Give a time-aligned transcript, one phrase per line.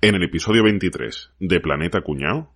[0.00, 2.52] En el episodio 23 de Planeta Cuñao.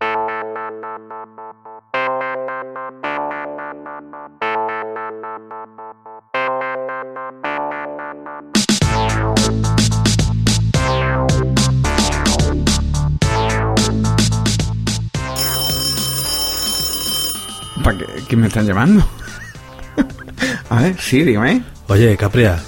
[17.82, 18.06] ¿Para qué?
[18.28, 19.04] ¿Quién me están llamando?
[20.70, 21.64] A ver, sí, dígame.
[21.88, 22.62] Oye, Capria,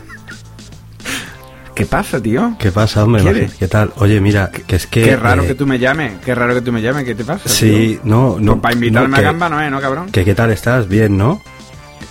[1.74, 2.54] ¿Qué pasa, tío?
[2.58, 3.50] ¿qué pasa, hombre?
[3.58, 3.92] ¿Qué tal?
[3.96, 5.02] Oye, mira, que es que...
[5.02, 7.24] Qué raro eh, que tú me llames, qué raro que tú me llames, ¿qué te
[7.24, 7.48] pasa?
[7.48, 8.60] Sí, no, no...
[8.60, 10.10] para invitarme no, a gamba no es, ¿no, cabrón?
[10.10, 11.42] Que qué tal estás, bien, ¿no?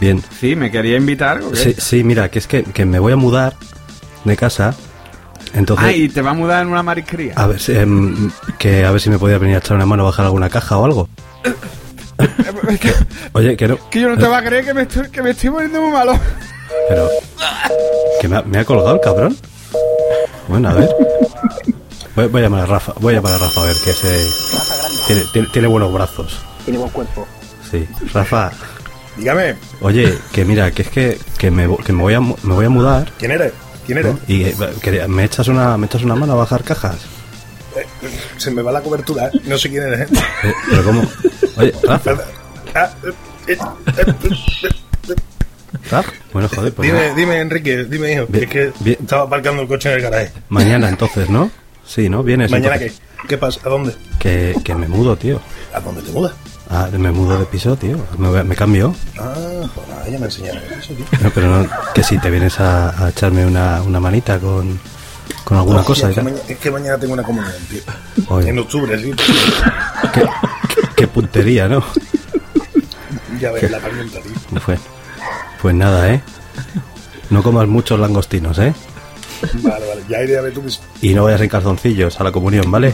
[0.02, 0.21] Bien.
[0.38, 1.41] Sí, me quería invitar.
[1.41, 1.55] ¿o qué?
[1.55, 3.55] Sí, sí, mira, que es que, que me voy a mudar
[4.25, 4.75] de casa,
[5.53, 5.85] entonces...
[5.88, 7.33] Ah, y te va a mudar en una marisquería.
[7.38, 10.03] A ver, si, em, que a ver si me podía venir a echar una mano
[10.03, 11.09] a bajar alguna caja o algo.
[12.81, 12.93] Que,
[13.31, 13.89] Oye, que no...
[13.89, 15.91] que yo no te va a creer que me estoy, que me estoy poniendo muy
[15.91, 16.19] malo.
[16.89, 17.07] Pero...
[18.19, 19.38] Que me ha, me ha colgado el cabrón.
[20.47, 20.89] Bueno, a ver.
[22.15, 24.27] Voy, voy a llamar a Rafa, voy a llamar a Rafa a ver que ese...
[25.07, 26.39] Tiene, tiene, tiene buenos brazos.
[26.66, 27.27] Tiene buen cuerpo.
[27.69, 27.88] Sí.
[28.13, 28.52] Rafa,
[29.17, 32.53] Dígame, oye, que mira, que es que, que, me, que me, voy a, mu- me
[32.55, 33.53] voy a mudar ¿quién eres?
[33.86, 34.14] ¿Quién eres?
[34.14, 34.19] ¿no?
[34.27, 36.95] y eh, que me echas una me echas una mano a bajar cajas.
[38.38, 39.31] Se me va la cobertura, ¿eh?
[39.45, 40.09] no sé quién eres.
[40.11, 40.14] ¿eh?
[40.44, 41.03] Eh, pero cómo?
[41.58, 42.17] Oye, Rafa,
[42.75, 42.89] Ah,
[46.31, 48.26] Bueno, joder, pues dime, dime, Enrique, dime, hijo.
[48.28, 48.98] Bien, es que bien.
[49.02, 50.31] estaba aparcando el coche en el garaje.
[50.50, 51.52] mañana entonces, ¿no?
[51.86, 52.23] Sí, ¿no?
[52.23, 52.50] Vienes.
[52.52, 52.86] ¿Mañana qué?
[52.86, 53.08] entonces.
[53.28, 53.59] ¿Qué pasa?
[53.66, 53.95] ¿A dónde?
[54.20, 55.39] Que, que me mudo, tío.
[55.73, 56.34] ¿A dónde te mudas?
[56.70, 57.98] Ah, me mudo de piso, tío.
[58.17, 58.95] Me, voy- me cambio.
[59.20, 59.34] Ah,
[59.76, 61.06] pues nada, ya me enseñaré eso, tío.
[61.22, 64.80] No, pero no, que si te vienes a, a echarme una, una manita con,
[65.44, 66.09] con alguna cosa.
[66.09, 67.81] es, que mañana, es que mañana tengo una comunión, tío.
[68.30, 68.50] Oye.
[68.50, 69.11] En octubre, sí.
[70.14, 71.84] Qué, qué- qué puntería, ¿no?
[73.39, 74.59] Ya ves la pregunta, tío.
[74.66, 74.80] Pues,
[75.64, 76.22] pues nada, ¿eh?
[77.31, 78.73] No comas muchos langostinos, ¿eh?
[79.61, 80.86] Vale, vale, ya iré a ver tú mismo.
[81.02, 82.94] Y no vayas en calzoncillos a la comunión, ¿vale?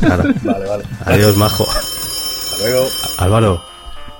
[0.00, 0.24] Claro.
[0.42, 0.84] Vale, vale.
[1.06, 1.64] Adiós, majo.
[1.68, 2.86] Hasta luego.
[3.18, 3.62] Álvaro,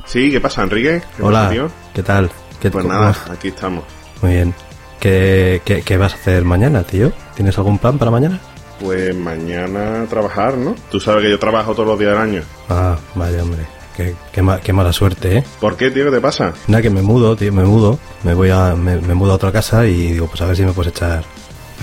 [0.04, 1.02] Sí, ¿qué pasa, Enrique?
[1.16, 1.48] ¿Qué hola.
[1.48, 1.68] pasa?
[1.94, 2.30] ¿Qué tal?
[2.60, 3.30] ¿Qué Pues nada, vas?
[3.30, 3.84] aquí estamos.
[4.20, 4.54] Muy bien.
[5.00, 7.12] ¿Qué, qué, qué vas a hacer mañana, tío?
[7.34, 8.40] ¿Tienes algún plan para mañana?
[8.80, 10.74] Pues mañana trabajar, ¿no?
[10.90, 12.42] Tú sabes que yo trabajo todos los días del año.
[12.68, 13.64] Ah, vaya, hombre.
[13.96, 15.44] Qué, qué, ma- qué mala suerte, ¿eh?
[15.60, 16.06] ¿Por qué, tío?
[16.06, 16.52] ¿Qué te pasa?
[16.66, 17.98] Nada, que me mudo, tío, me mudo.
[18.22, 18.74] Me voy a...
[18.74, 21.24] Me, me mudo a otra casa y digo, pues a ver si me puedes echar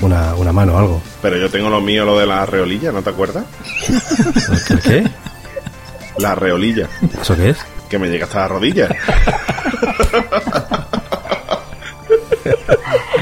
[0.01, 1.01] una, una mano o algo.
[1.21, 3.45] Pero yo tengo lo mío, lo de la reolilla, ¿no te acuerdas?
[4.69, 5.03] ¿El qué?
[6.17, 6.87] La reolilla,
[7.21, 7.57] ¿Eso qué es?
[7.89, 8.89] que me llega hasta la rodilla.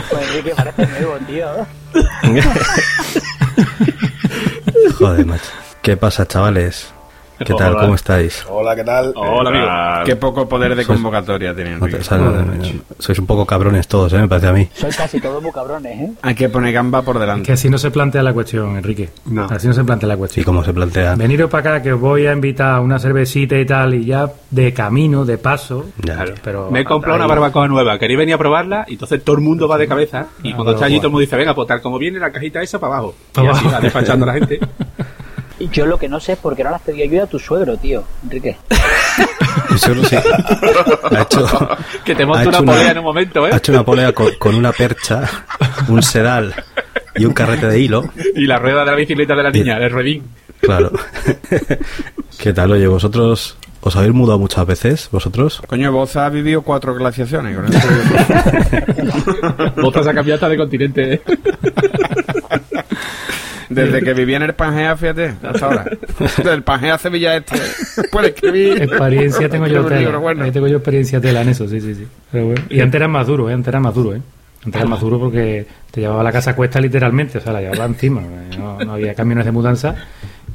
[0.09, 1.47] Pues Enrique parece nuevo, tío.
[4.97, 5.49] Joder, macho.
[5.81, 6.87] ¿Qué pasa, chavales?
[7.45, 7.73] ¿Qué tal?
[7.73, 7.81] Hola.
[7.81, 8.45] ¿Cómo estáis?
[8.49, 9.13] Hola, ¿qué tal?
[9.15, 10.05] Hola, amigo.
[10.05, 11.79] Qué poco poder de Sois- convocatoria tienen.
[11.79, 12.63] No no-
[12.97, 14.17] sois un poco cabrones todos, ¿eh?
[14.17, 14.67] Me parece a mí.
[14.73, 16.11] Soy casi todos muy cabrones, ¿eh?
[16.23, 17.51] Hay que poner gamba por Que delante.
[17.51, 19.09] así no se plantea la cuestión, Enrique.
[19.25, 19.45] No.
[19.45, 20.45] Así no se plantea la ¿Y cuestión.
[20.45, 21.15] cómo se plantea?
[21.15, 24.31] Veniros para acá que os voy a invitar a una cervecita y tal, y ya
[24.49, 25.85] de camino, de paso.
[26.03, 26.25] Ya.
[26.43, 29.41] Pero Me he comprado una barbacoa nueva, quería venir a probarla y entonces todo el
[29.43, 31.67] mundo va de cabeza y Ah, cuando está allí todo el mundo dice, venga, pues
[31.67, 33.15] tal como viene la cajita esa para abajo.
[33.35, 33.69] Y así abajo.
[33.73, 34.59] va despachando a la gente.
[35.59, 37.27] Y Yo lo que no sé es por qué no le has pedido ayuda a
[37.27, 38.03] tu suegro, tío.
[38.23, 38.57] Enrique.
[39.77, 39.91] Sí.
[40.15, 41.45] Ha hecho,
[42.05, 43.51] que te ha hecho una polea en un momento, ¿eh?
[43.53, 45.23] Ha hecho una polea con, con una percha,
[45.87, 46.53] un sedal
[47.15, 48.03] y un carrete de hilo.
[48.35, 50.23] Y la rueda de la bicicleta de la niña, el ruedín.
[50.61, 50.91] Claro.
[52.39, 52.71] ¿Qué tal?
[52.71, 55.61] Oye, vosotros os habéis mudado muchas veces, vosotros.
[55.67, 57.55] Coño, vos has vivido cuatro glaciaciones.
[57.55, 61.13] Con eso digo- Botas a cambiar hasta de continente.
[61.15, 61.21] ¿eh?
[63.69, 65.85] Desde que viví en el Pangea, fíjate, hasta ahora.
[66.43, 67.59] Del Pangea a Sevilla Este.
[68.11, 68.81] Puedes escribir.
[68.81, 69.99] Experiencia tengo yo tela.
[69.99, 70.43] libro bueno.
[70.43, 72.07] Ahí tengo yo experiencia tela en eso, sí, sí, sí.
[72.31, 72.61] Pero bueno.
[72.69, 73.53] Y antes era más duro, ¿eh?
[73.53, 74.21] Antes era más duro, ¿eh?
[74.65, 77.61] Antes era más duro porque te llevaba la casa a cuesta literalmente, o sea, la
[77.61, 78.21] llevaba encima.
[78.57, 79.95] No, no había camiones de mudanza,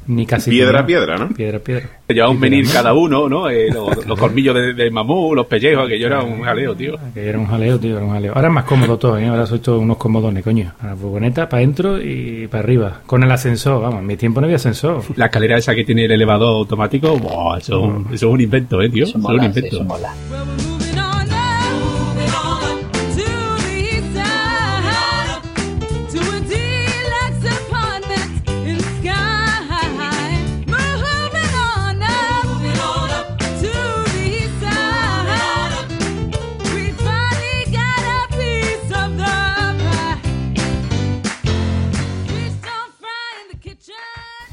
[0.06, 0.50] ni casi...
[0.50, 1.28] Piedra a piedra, ¿no?
[1.30, 1.88] Piedra a piedra.
[2.08, 3.48] Llevaba un menir cada uno, ¿no?
[3.48, 6.96] Eh, los, los colmillos de, de mamú, los pellejos, que yo era un jaleo, tío.
[7.14, 8.32] Que era un jaleo, tío, era un jaleo.
[8.34, 9.26] Ahora es más cómodo todo, ¿eh?
[9.26, 10.72] Ahora soy todos unos comodones, coño.
[10.80, 13.00] A la furgoneta, para adentro y para arriba.
[13.06, 15.02] Con el ascensor, vamos, en mi tiempo no había ascensor.
[15.16, 17.58] La escalera esa que tiene el elevador automático, ¡buah!
[17.58, 19.04] eso, eso es un invento, ¿eh, tío?
[19.04, 19.76] Eso Eso es un invento.
[19.76, 20.12] eso mola.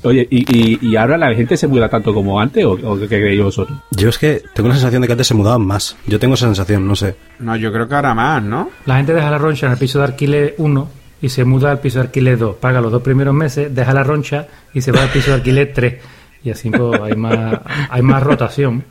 [0.09, 3.07] Oye, ¿y, y, y ahora la gente se muda tanto como antes o, o qué
[3.07, 3.77] creéis vosotros?
[3.91, 5.95] Yo es que tengo la sensación de que antes se mudaban más.
[6.07, 7.15] Yo tengo esa sensación, no sé.
[7.37, 8.71] No, yo creo que ahora más, ¿no?
[8.87, 10.89] La gente deja la roncha en el piso de alquiler 1
[11.21, 12.55] y se muda al piso de alquiler 2.
[12.55, 15.71] Paga los dos primeros meses, deja la roncha y se va al piso de alquiler
[15.73, 15.95] 3.
[16.43, 17.59] Y así pues, hay más
[17.89, 18.83] hay más rotación.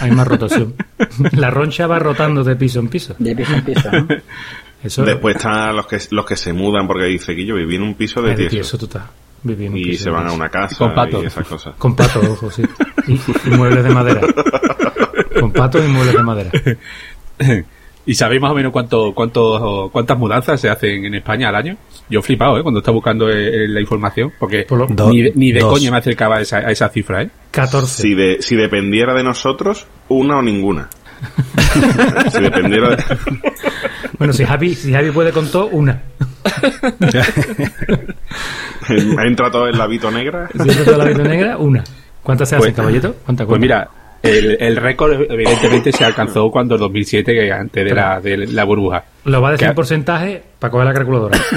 [0.00, 0.74] Hay más rotación.
[1.32, 3.14] La roncha va rotando de piso en piso.
[3.18, 4.06] De piso en piso, ¿no?
[4.82, 7.82] Eso Después están los que, los que se mudan porque dice que yo viví en
[7.82, 8.50] un piso de tieso.
[8.50, 9.02] tieso total.
[9.54, 11.22] Un Y se van a una casa Con pato.
[11.22, 11.74] y esas cosas.
[11.76, 12.62] Con patos, ojo, sí.
[13.06, 14.20] Y, y muebles de madera.
[15.40, 16.50] Con patos y muebles de madera.
[18.06, 21.76] ¿Y sabéis más o menos cuánto, cuánto, cuántas mudanzas se hacen en España al año?
[22.08, 22.62] Yo he flipado, ¿eh?
[22.62, 25.74] Cuando estaba buscando eh, la información, porque Por lo- Do- ni, de- ni de dos.
[25.74, 27.30] coña me acercaba a esa, a esa cifra, ¿eh?
[27.50, 28.02] 14.
[28.02, 30.88] Si, de, si dependiera de nosotros, una o ninguna.
[32.32, 33.04] si dependiera de...
[34.18, 36.00] Bueno, si Javi, si Javi puede con todo, una.
[38.88, 40.48] Entra todo en la Vito negra.
[40.60, 41.84] Si es toda la vida negra, una.
[42.22, 43.14] ¿Cuántas se hacen, Pues- caballito?
[43.24, 43.88] ¿Cuántas Pues mira,
[44.22, 48.64] el, el récord evidentemente se alcanzó cuando en 2007, que antes de la, de la
[48.64, 49.04] burbuja.
[49.24, 51.38] Lo va a decir porcentaje para coger la calculadora.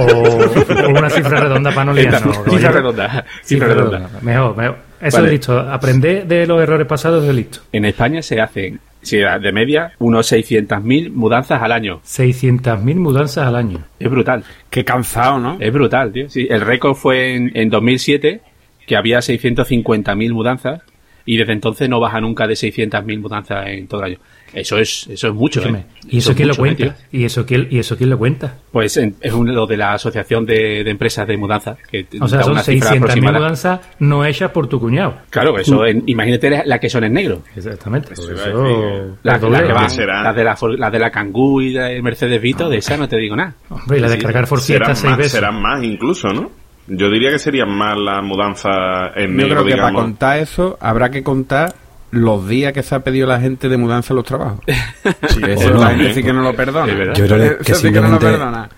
[0.00, 2.38] O, o una cifra redonda para no liarnos.
[2.48, 3.24] Cifra redonda.
[3.42, 4.08] Cifra redonda.
[4.22, 4.78] Mejor, mejor.
[5.00, 5.28] Eso Vale.
[5.28, 5.58] es listo.
[5.58, 7.58] Aprender de los errores pasados es listo.
[7.72, 12.00] En España se hacen, si de media, unos 600.000 mudanzas al año.
[12.04, 13.84] 600.000 mudanzas al año.
[13.98, 14.44] Es brutal.
[14.68, 15.56] Qué cansado, ¿no?
[15.58, 16.28] Es brutal, tío.
[16.28, 18.42] Sí, el récord fue en, en 2007,
[18.86, 20.82] que había 650.000 mudanzas,
[21.24, 24.18] y desde entonces no baja nunca de 600.000 mudanzas en todo el año.
[24.52, 25.84] Eso es, eso es mucho, ¿eh?
[26.08, 26.96] ¿Y eso es quién lo mucho, ¿eh, cuenta?
[27.10, 27.20] tío?
[27.20, 28.54] ¿Y eso quién, ¿Y eso quién lo cuenta?
[28.72, 32.42] Pues en- es uno de la Asociación de, de Empresas de Mudanzas, que O sea,
[32.42, 33.38] son una cifra 600.000 aproximada.
[33.38, 35.14] mudanzas no hechas por tu cuñado.
[35.30, 37.42] Claro, eso, en- imagínate la que son en negro.
[37.54, 38.08] Exactamente.
[38.08, 39.58] Pues Eso eso, iba a decir, La, es doble.
[39.60, 39.82] la que van,
[40.24, 43.16] las de la, las de la Kangoo y de Mercedes Vito, de esa no te
[43.18, 43.54] digo nada.
[43.68, 44.22] Hombre, y la de Sí.
[44.22, 45.32] cargar por fiesta seis más, veces.
[45.32, 46.50] serán más incluso, ¿no?
[46.92, 50.76] Yo diría que serían más las mudanzas en Yo negro, creo que para contar eso
[50.80, 51.74] habrá que contar
[52.10, 54.60] los días que se ha pedido la gente de mudanza a los trabajos.
[54.66, 57.12] Sí, Eso pues, la gente sí que no lo perdona.
[57.14, 58.68] Yo creo que- que sí que no lo simplemente- perdona.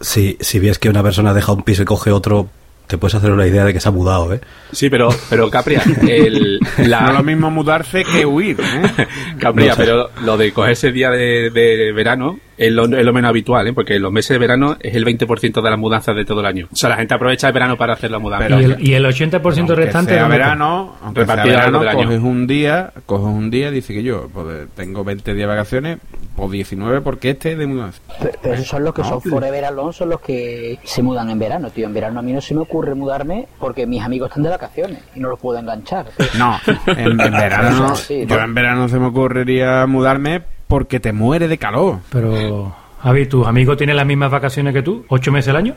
[0.00, 2.48] Si, si ves que una persona deja un piso y coge otro,
[2.90, 4.40] te puedes hacer una idea de que se ha mudado, ¿eh?
[4.72, 8.58] Sí, pero, pero Capria, el, la, No es lo mismo mudarse que huir.
[8.60, 9.06] ¿eh?
[9.38, 13.30] Capria, No pero lo de cogerse día de, de verano es lo, es lo menos
[13.30, 13.72] habitual, ¿eh?
[13.72, 16.68] porque los meses de verano es el 20% de las mudanzas de todo el año.
[16.70, 18.60] O sea, la gente aprovecha el verano para hacer la mudanza.
[18.60, 21.84] y, el, y el 80% Aunque restante sea verano, aunque sea Repartido a lo verano,
[21.84, 22.20] largo del año.
[22.20, 25.54] coges un día, coges un día y dices que yo pues, tengo 20 días de
[25.54, 25.98] vacaciones,
[26.36, 28.00] o 19 porque este es de mudanza.
[28.18, 31.38] Pero, pero esos son los que son forever alone, son los que se mudan en
[31.38, 31.86] verano, tío.
[31.86, 34.98] En verano a mí no se me ocurre mudarme porque mis amigos están de vacaciones
[35.14, 36.06] y no los puedo enganchar.
[36.16, 36.26] tío.
[36.38, 37.96] No, en, en verano no.
[38.00, 41.98] Sí, yo en verano se me ocurriría mudarme porque te muere de calor.
[42.10, 45.04] Pero, Javi, ¿tus amigos tienen las mismas vacaciones que tú?
[45.08, 45.74] ¿Ocho meses al año?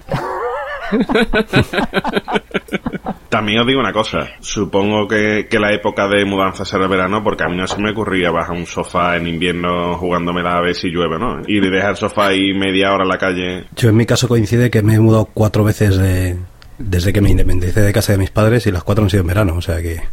[3.34, 4.30] También os digo una cosa.
[4.42, 7.90] Supongo que, que la época de mudanza será verano porque a mí no se me
[7.90, 11.42] ocurría bajar un sofá en invierno jugándomela a ver si llueve, ¿no?
[11.48, 13.66] Y de dejar el sofá ahí media hora en la calle.
[13.76, 16.38] Yo en mi caso coincide que me he mudado cuatro veces de,
[16.78, 19.28] desde que me independicé de casa de mis padres y las cuatro han sido en
[19.28, 20.04] verano, o sea que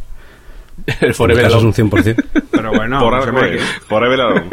[1.01, 1.75] el forever caso es alone.
[1.81, 2.23] un 100%.
[2.51, 4.49] Pero bueno, por alone.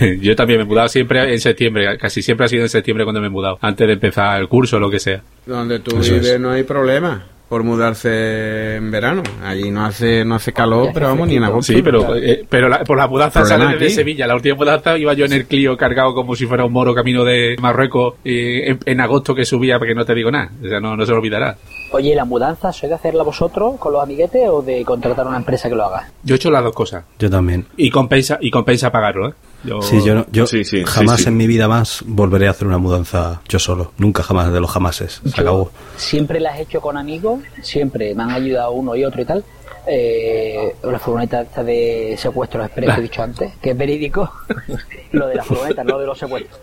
[0.20, 3.20] Yo también me he mudado siempre en septiembre, casi siempre ha sido en septiembre cuando
[3.20, 5.22] me he mudado, antes de empezar el curso o lo que sea.
[5.46, 6.40] donde tú Eso vives es.
[6.40, 9.22] no hay problema por mudarse en verano.
[9.44, 11.70] Allí no hace no hace calor, pero vamos, ni en agosto.
[11.74, 13.90] Sí, pero, eh, pero la- por la mudanza sale de.
[13.90, 14.26] Sevilla.
[14.26, 17.24] La última mudanza iba yo en el Clio cargado como si fuera un moro camino
[17.24, 20.50] de Marruecos eh, en, en agosto que subía, porque no te digo nada.
[20.64, 21.58] O sea, no, no se lo olvidará.
[21.92, 25.68] Oye, ¿la mudanza sois de hacerla vosotros con los amiguetes o de contratar una empresa
[25.68, 26.08] que lo haga?
[26.22, 27.04] Yo he hecho las dos cosas.
[27.18, 27.66] Yo también.
[27.76, 29.34] Y compensa, y compensa pagarlo, ¿eh?
[29.64, 31.28] Yo, Sí, yo, no- yo Sí, sí, jamás sí, sí.
[31.28, 33.92] en mi vida más volveré a hacer una mudanza yo solo.
[33.98, 35.20] Nunca jamás de los jamases.
[35.24, 35.70] Se Yo acabó.
[35.96, 39.44] Siempre las he hecho con amigos, siempre me han ayudado uno y otro y tal.
[39.86, 44.30] Eh, la furgoneta esta de secuestros express que he dicho antes, que es verídico.
[45.12, 46.60] lo de la furgoneta, no de los secuestros.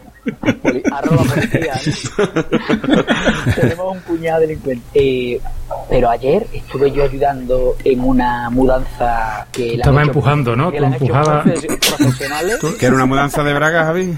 [0.62, 1.74] Poli- arroba policía.
[3.56, 4.88] Tenemos un puñado de delincuentes.
[4.94, 5.40] Eh,
[5.90, 10.72] pero ayer estuve yo ayudando en una mudanza que la Estaba empujando, ¿no?
[10.72, 10.80] que
[12.60, 12.76] Tú.
[12.78, 14.14] ¿Que era una mudanza de Braga, Javi?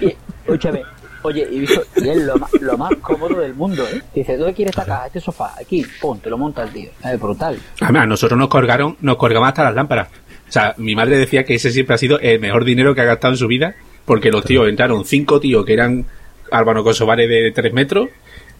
[0.00, 0.82] Y, escúchame,
[1.22, 4.02] oye, y, es lo más, lo más cómodo del mundo, ¿eh?
[4.14, 5.06] Dice, ¿dónde quieres esta caja?
[5.06, 6.90] Este sofá, aquí, pum, te lo monta el tío.
[7.04, 7.58] Es brutal.
[7.80, 10.08] Además, nosotros nos colgaron, nos colgamos hasta las lámparas.
[10.48, 13.04] O sea, mi madre decía que ese siempre ha sido el mejor dinero que ha
[13.04, 13.74] gastado en su vida,
[14.10, 16.04] porque los tíos entraron cinco tíos que eran
[16.50, 18.08] álvaro kosovares de tres metros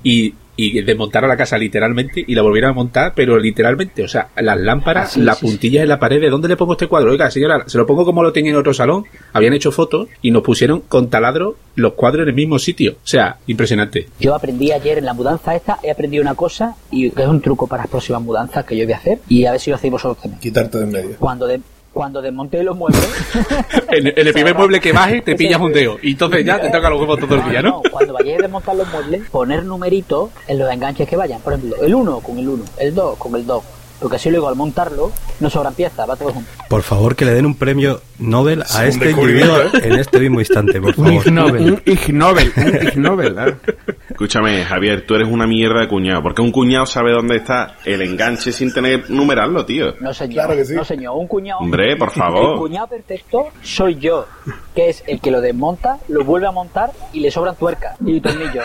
[0.04, 4.28] y, y desmontaron la casa literalmente y la volvieron a montar, pero literalmente, o sea,
[4.36, 5.50] las lámparas, Ah, sí, las sí, sí.
[5.50, 7.10] puntillas en la pared, ¿de dónde le pongo este cuadro?
[7.10, 10.30] Oiga, señora, se lo pongo como lo tenía en otro salón, habían hecho fotos y
[10.30, 12.92] nos pusieron con taladro los cuadros en el mismo sitio.
[12.92, 14.06] O sea, impresionante.
[14.20, 17.40] Yo aprendí ayer en la mudanza esta, he aprendido una cosa y que es un
[17.40, 19.76] truco para las próximas mudanzas que yo voy a hacer y a ver si lo
[19.76, 20.40] hacéis vosotros también.
[20.40, 21.16] Quitarte de en medio.
[21.18, 21.60] Cuando de,
[21.92, 23.08] Cuando desmonté los muebles.
[23.88, 25.98] En, en el primer mueble que baje te pillas un dedo.
[26.02, 27.82] Y entonces ya te toca los huevos todo el día, ¿no?
[27.90, 31.40] Cuando vayáis a desmontar los muebles, poner numeritos en los enganches que vayan.
[31.40, 33.64] Por ejemplo, el 1 con el 1, el 2 con el 2.
[34.00, 36.50] Porque así luego al montarlo no sobran piezas, va todo junto.
[36.68, 40.40] Por favor, que le den un premio Nobel a un este individuo en este mismo
[40.40, 41.26] instante, por Un favor.
[41.26, 41.62] Ig Nobel.
[41.62, 43.56] Un Ig Nobel, un Ig Nobel, ¿eh?
[44.10, 46.22] Escúchame, Javier, tú eres una mierda de cuñado.
[46.22, 49.94] Porque un cuñado sabe dónde está el enganche sin tener numerarlo, tío.
[50.00, 50.74] No señor, Claro que sí.
[50.74, 51.60] no señor, un cuñado.
[51.60, 52.54] Hombre, por favor.
[52.54, 54.26] El cuñado perfecto soy yo,
[54.74, 58.20] que es el que lo desmonta, lo vuelve a montar y le sobran tuercas y
[58.20, 58.64] tornillos.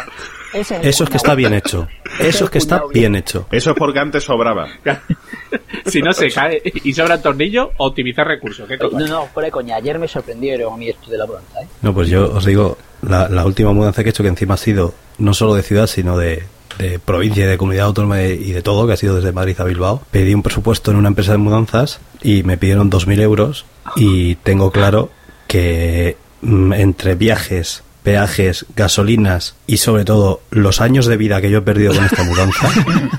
[0.55, 1.87] El Eso es que está bien hecho.
[2.19, 3.47] Eso es que está bien hecho.
[3.51, 4.67] Eso es porque antes sobraba.
[5.85, 8.67] si no se cae y sobran tornillos, optimizar recursos.
[8.91, 11.67] No, no, fuera de coña, ayer me sorprendieron a mí esto de la mudanza, ¿eh?
[11.81, 14.57] No, pues yo os digo, la, la última mudanza que he hecho, que encima ha
[14.57, 16.43] sido no solo de ciudad, sino de,
[16.77, 19.63] de provincia y de comunidad autónoma y de todo, que ha sido desde Madrid a
[19.63, 24.35] Bilbao, pedí un presupuesto en una empresa de mudanzas y me pidieron 2.000 euros y
[24.35, 25.09] tengo claro
[25.47, 31.57] que mm, entre viajes, peajes, gasolinas y sobre todo los años de vida que yo
[31.57, 32.69] he perdido con esta mudanza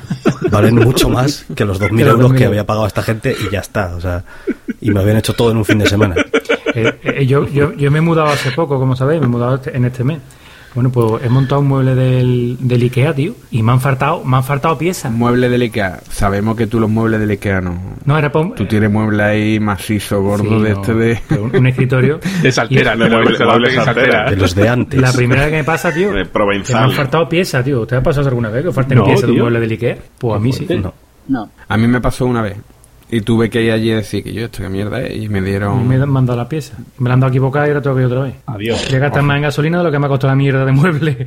[0.50, 3.02] valen mucho más que los 2.000 Que los euros 2.000 que había pagado a esta
[3.02, 3.94] gente y ya está.
[3.96, 4.24] O sea,
[4.80, 6.14] y me habían hecho todo en un fin de semana.
[6.74, 9.56] Eh, eh, yo, yo, yo me he mudado hace poco, como sabéis, me he mudado
[9.56, 10.20] este- en este mes.
[10.76, 14.36] Bueno, pues he montado un mueble del, del Ikea, tío, y me han faltado, me
[14.36, 15.10] han faltado piezas.
[15.10, 16.00] Mueble del Ikea.
[16.10, 17.80] Sabemos que tú los muebles del Ikea no.
[18.04, 21.18] No, era para un, Tú tienes mueble ahí macizo, gordo Sí, de no, este de...
[21.40, 22.20] un, un escritorio.
[22.42, 23.06] De saltera, ¿no?
[23.06, 23.84] mueble- De mueble saltera.
[23.84, 24.30] saltera.
[24.30, 25.00] De los de antes.
[25.00, 26.84] La primera vez que me pasa, tío, De que me Provenzal.
[26.84, 27.86] han faltado piezas, tío.
[27.86, 29.96] ¿Te ha pasado alguna vez que falten No, piezas de un mueble del Ikea?
[30.18, 30.66] Pues a mí sí.
[30.78, 30.92] No.
[31.28, 31.50] No.
[31.66, 32.56] A mí me pasó una vez.
[33.08, 35.16] Y tuve que ir allí y decir que yo, esto qué mierda es.
[35.22, 35.86] Y me A dieron...
[35.86, 36.76] me han mandado la pieza.
[36.98, 38.34] Me la han dado equivocada y ahora tengo que ir otra vez.
[38.46, 38.84] Adiós.
[38.88, 40.72] Voy a gastar más en gasolina de lo que me ha costado la mierda de
[40.72, 41.26] mueble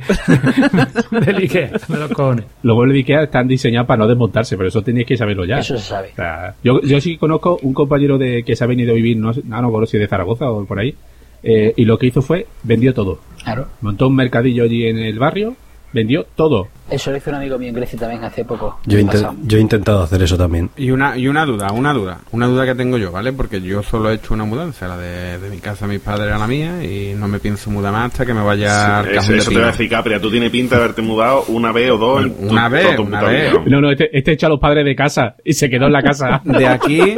[1.10, 2.44] del Ikea, de los cojones.
[2.62, 5.58] Los muebles de Ikea están diseñados para no desmontarse, pero eso tenéis que saberlo ya.
[5.60, 6.08] Eso se sabe.
[6.12, 9.16] O sea, yo, yo sí conozco un compañero de que se ha venido a vivir,
[9.16, 10.94] no, sé- no, no conozco si de Zaragoza o por ahí,
[11.42, 13.20] eh, y lo que hizo fue vendió todo.
[13.42, 13.68] Claro.
[13.80, 15.56] Montó un mercadillo allí en el barrio,
[15.92, 16.68] vendió todo.
[16.90, 18.80] Eso lo hizo un amigo mío en Grecia también hace poco.
[18.84, 19.06] Yo, he
[19.44, 20.70] yo intentado hacer eso también.
[20.76, 23.32] Y una, y una duda, una duda, una duda que tengo yo, ¿vale?
[23.32, 26.34] Porque yo solo he hecho una mudanza, la de, de mi casa a mis padres
[26.34, 29.32] a la mía, y no me pienso mudar más hasta que me vaya al Eso,
[29.32, 30.20] de eso te iba a decir, Capria.
[30.20, 32.24] Tú tienes pinta de haberte mudado una vez o dos.
[32.24, 33.52] en tu- Una vez, una vez.
[33.52, 33.62] vida.
[33.66, 36.02] No, no, este, este echó a los padres de casa y se quedó en la
[36.02, 36.40] casa.
[36.44, 37.14] De aquí,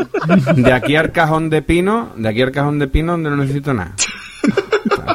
[0.57, 3.73] de aquí al cajón de pino, de aquí al cajón de pino donde no necesito
[3.73, 3.95] nada.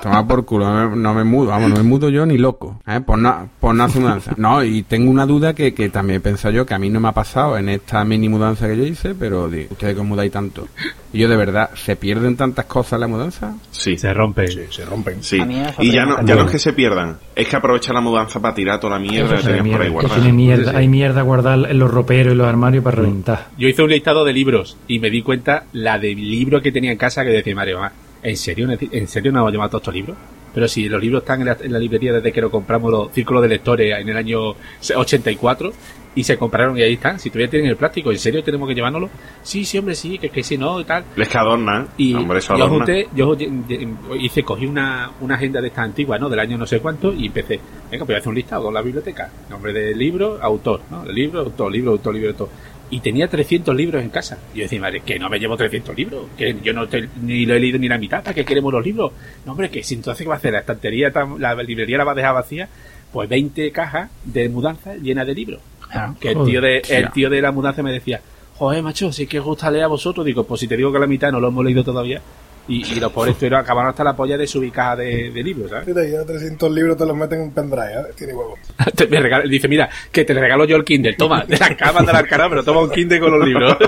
[0.02, 2.80] Toma por culo, no me, no me mudo, vamos, no me mudo yo ni loco,
[2.88, 3.02] ¿eh?
[3.06, 4.34] por, no, por no hacer mudanza.
[4.38, 7.00] No, y tengo una duda que, que también he pensado yo, que a mí no
[7.00, 10.06] me ha pasado en esta mini mudanza que yo hice, pero digo, ustedes que os
[10.06, 10.68] mudáis tanto.
[11.14, 13.56] Y yo de verdad, ¿se pierden tantas cosas en la mudanza?
[13.72, 13.98] Sí.
[13.98, 14.48] Se rompe.
[14.48, 15.24] Se rompen.
[15.24, 15.40] Sí.
[15.80, 18.54] Y ya no, ya no es que se pierdan, es que aprovecha la mudanza para
[18.54, 20.16] tirar toda la mierda que tenías por ahí mierda, guardada.
[20.16, 23.48] tiene mierda, hay mierda guardada en los roperos y los armarios para reventar.
[23.58, 26.92] Yo hice un listado de libros y me di cuenta la de libros que tenía
[26.92, 27.80] en casa que decía, Mario,
[28.24, 30.18] ¿en serio, ¿en serio no hemos llevado todos estos libros?
[30.54, 33.12] Pero si los libros están en la, en la librería desde que lo compramos los
[33.12, 34.56] círculos de lectores en el año
[34.96, 35.72] 84
[36.16, 38.74] y se compraron y ahí están, si todavía tienen el plástico, ¿en serio tenemos que
[38.74, 39.08] llevárnoslo?
[39.44, 41.04] Sí, sí, hombre, sí, que, que si no y tal.
[41.16, 41.90] Les que adornan.
[41.96, 42.86] Y Hombre, eso yo adorna.
[42.86, 43.88] junté, yo de- de-
[44.20, 46.28] hice, cogí una, una agenda de esta antigua, ¿no?
[46.28, 47.60] Del año no sé cuánto, y empecé,
[47.92, 49.30] venga, pues voy a hacer un listado con la biblioteca.
[49.48, 51.06] Nombre del libro, autor, ¿no?
[51.06, 52.50] Libro, autor, libro, autor, libro, autor.
[52.90, 54.38] Y tenía 300 libros en casa.
[54.54, 57.46] Y yo decía, madre, que no me llevo 300 libros, que yo no te- ni
[57.46, 59.12] lo he leído ni la mitad, ¿para qué queremos los libros?
[59.46, 60.54] No, hombre, que si entonces, ¿qué va a hacer?
[60.54, 62.70] La estantería, tan- la librería la va a dejar vacía,
[63.12, 65.62] pues 20 cajas de mudanza llenas de libros.
[65.92, 66.16] Claro.
[66.20, 68.22] Que el tío de, el tío de la mudanza me decía,
[68.58, 70.92] joder, macho, si es que os gusta leer a vosotros, digo, pues si te digo
[70.92, 72.22] que la mitad no lo hemos leído todavía.
[72.70, 75.72] Y, y los pobres estuvieron acabaron hasta la polla de su caja de, de libros,
[75.72, 78.14] ya 300 libros te los meten en pendrive, ¿eh?
[78.16, 78.56] Tiene huevo.
[78.96, 82.06] Te- me regala- dice, mira, que te regalo yo el Kindle, toma, te la acabas
[82.06, 83.78] de la cara, pero toma un Kindle con los libros.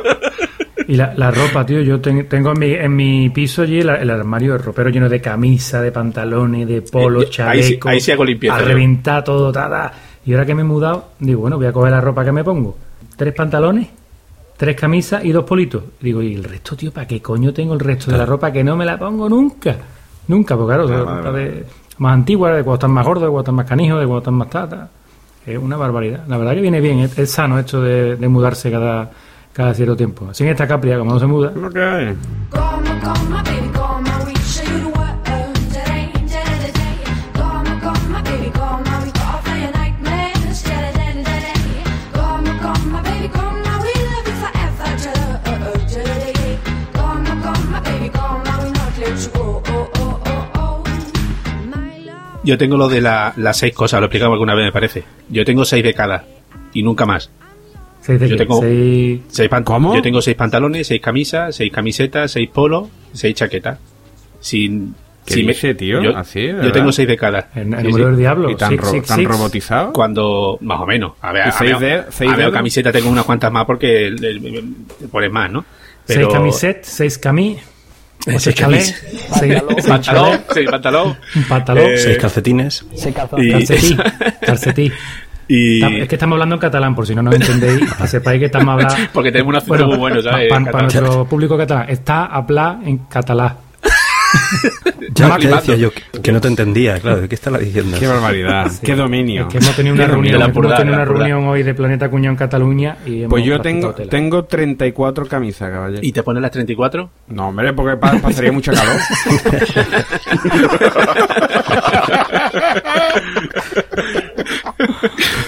[0.87, 3.89] Y la, la ropa, tío, yo ten- tengo en mi, en mi piso allí el,
[3.89, 7.91] el armario de ropero lleno de camisa, de pantalones, de polos, Eh, ahí sí- chalecos.
[7.91, 9.93] ahí sí hago limpieza A reventar todo, ta, ta.
[10.25, 12.43] Y ahora que me he mudado, digo, bueno, voy a coger la ropa que me
[12.43, 12.75] pongo.
[13.15, 13.87] Tres pantalones,
[14.59, 15.81] tres camisas y dos politos.
[16.01, 16.91] Digo, ¿y el resto, tío?
[16.91, 19.73] ¿Para qué coño tengo el resto de la ropa que no me la pongo nunca?
[20.27, 21.65] Nunca, porque claro, es vale, ropa de,
[21.99, 24.33] más antigua, de cuando están más gordos, de cuando están más canijos, de cuando están
[24.33, 24.89] más tata.
[25.45, 26.25] Es una barbaridad.
[26.27, 29.09] La verdad que viene bien, es, es sano esto de, de mudarse cada,
[29.53, 30.27] cada cierto tiempo.
[30.29, 31.69] Así en esta capria, como no se muda, Lo
[52.43, 55.03] Yo tengo lo de la- las seis cosas, lo he explicado alguna vez, me parece.
[55.29, 56.23] Yo tengo seis de cada,
[56.73, 57.29] y nunca más.
[58.01, 58.43] ¿Seis de Yo qué?
[58.45, 59.93] tengo- Seis- ¿Cómo?
[59.95, 63.77] Yo tengo seis pantalones, seis camisas, seis camisetas, seis polos, seis chaquetas.
[64.39, 66.01] Sin, ¿Qué sin dice, tío?
[66.01, 66.13] Yo,
[66.71, 67.49] tengo seis de cada.
[67.53, 68.01] El, el Sí, número sí.
[68.11, 68.49] del diablo.
[68.49, 69.27] ¿Y tan, Six, ro- six, tan six.
[69.29, 69.93] robotizado?
[69.93, 71.11] Cuando, más o menos.
[71.21, 73.65] A ver, ¿Y a seis ver, de- seis a ver, camiseta tengo unas cuantas más
[73.65, 75.65] porque el- el- el- te pones más, ¿no?
[76.05, 77.57] Seis camisetas, seis camis,
[78.19, 81.17] Seis chalés, camis- seis, seis Pantalón, seis pantalón.
[81.35, 82.85] un pantalón, Eh, Seis calcetines.
[82.95, 83.37] Se calzó.
[83.41, 83.97] y- calcetí,
[84.45, 84.91] calcetí.
[85.47, 85.83] Y...
[86.01, 88.71] Es que estamos hablando en catalán, por si no nos entendéis, que sepáis que estamos
[88.73, 88.93] hablando...
[89.13, 90.47] Porque tenemos un acento muy bueno, ¿sabes?
[90.47, 90.85] Para En catalán.
[90.93, 93.53] nuestro público catalán, está a hablar en catalán.
[95.15, 95.55] Ya flipando.
[95.57, 97.97] decía yo que, que no te entendía, claro, ¿qué estaba diciendo?
[97.99, 99.43] Qué barbaridad, qué dominio.
[99.43, 102.09] Es que hemos tenido una Qué reunión, hemos purda, tenido una reunión hoy de Planeta
[102.09, 104.09] Cuñón Cataluña y hemos Pues yo tengo, tela.
[104.09, 105.99] tengo 34 camisas, caballero.
[106.03, 107.09] ¿Y te pones las 34?
[107.29, 108.97] No, hombre, porque pa- pasaría mucha calor.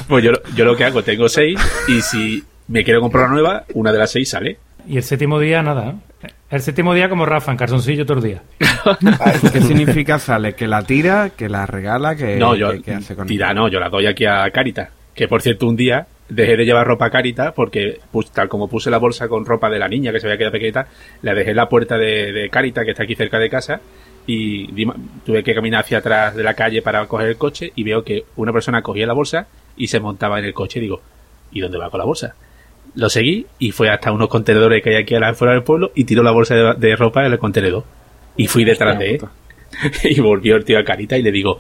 [0.08, 3.64] Pues yo, yo lo que hago, tengo seis y si me quiero comprar una nueva,
[3.74, 4.58] una de las seis sale.
[4.88, 5.96] Y el séptimo día, nada.
[6.24, 6.28] ¿eh?
[6.50, 8.42] El séptimo día como Rafa, en calzoncillo todo el día.
[9.54, 10.54] ¿Qué significa sale?
[10.54, 13.68] ¿Que la tira, que la regala, que, no, yo, que- que hace con tira, no,
[13.70, 14.90] yo la doy aquí a Caritas.
[15.16, 18.68] Que por cierto, un día dejé de llevar ropa a Caritas porque, pues, tal como
[18.68, 20.88] puse la bolsa con ropa de la niña que se había quedado pequeñita,
[21.22, 23.82] la dejé en la puerta de, de Caritas, que está aquí cerca de casa,
[24.28, 24.68] y
[25.26, 28.24] tuve que caminar hacia atrás de la calle para coger el coche y veo que
[28.36, 30.80] una persona cogía la bolsa y se montaba en el coche.
[30.80, 31.02] Y digo,
[31.52, 32.36] ¿y dónde va con la bolsa?
[32.96, 36.24] Lo seguí y fue hasta unos contenedores que hay aquí afuera del pueblo y tiró
[36.24, 37.84] la bolsa de, de ropa en el contenedor.
[38.38, 39.22] Y fui detrás de él.
[40.04, 41.58] y volvió el tío a Carita y le digo,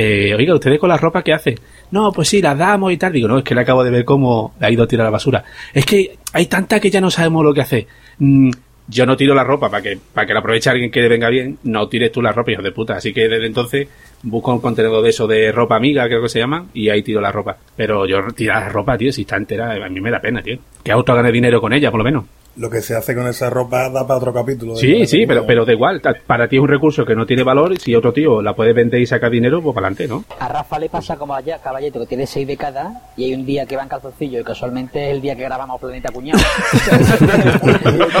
[0.00, 1.56] eh, oiga, ¿ustedes con la ropa qué hacen?
[1.90, 3.12] No, pues sí, las damos y tal.
[3.12, 5.08] Digo, no, es que le acabo de ver cómo la ha ido a tirar a
[5.08, 5.44] la basura.
[5.74, 7.86] Es que hay tanta que ya no sabemos lo que hacer.
[8.18, 8.50] Mm,
[8.86, 11.28] yo no tiro la ropa para que, para que la aproveche alguien que le venga
[11.28, 11.58] bien.
[11.64, 12.94] No tires tú la ropa, hijo de puta.
[12.94, 13.88] Así que desde entonces
[14.22, 17.20] busco un contenedor de eso de ropa amiga, creo que se llama, y ahí tiro
[17.20, 17.56] la ropa.
[17.76, 20.58] Pero yo tirar la ropa, tío, si está entera, a mí me da pena, tío.
[20.82, 22.24] Que auto gane dinero con ella, por lo menos.
[22.58, 24.74] Lo que se hace con esa ropa da para otro capítulo.
[24.74, 26.02] Sí, sí, pero, pero da igual.
[26.26, 27.72] Para ti es un recurso que no tiene valor.
[27.72, 30.24] y Si otro tío la puede vender y sacar dinero, pues para adelante, ¿no?
[30.40, 33.64] A Rafa le pasa como allá, caballito, que tiene seis décadas y hay un día
[33.64, 36.40] que va en calzoncillo y casualmente es el día que grabamos Planeta Cuñado.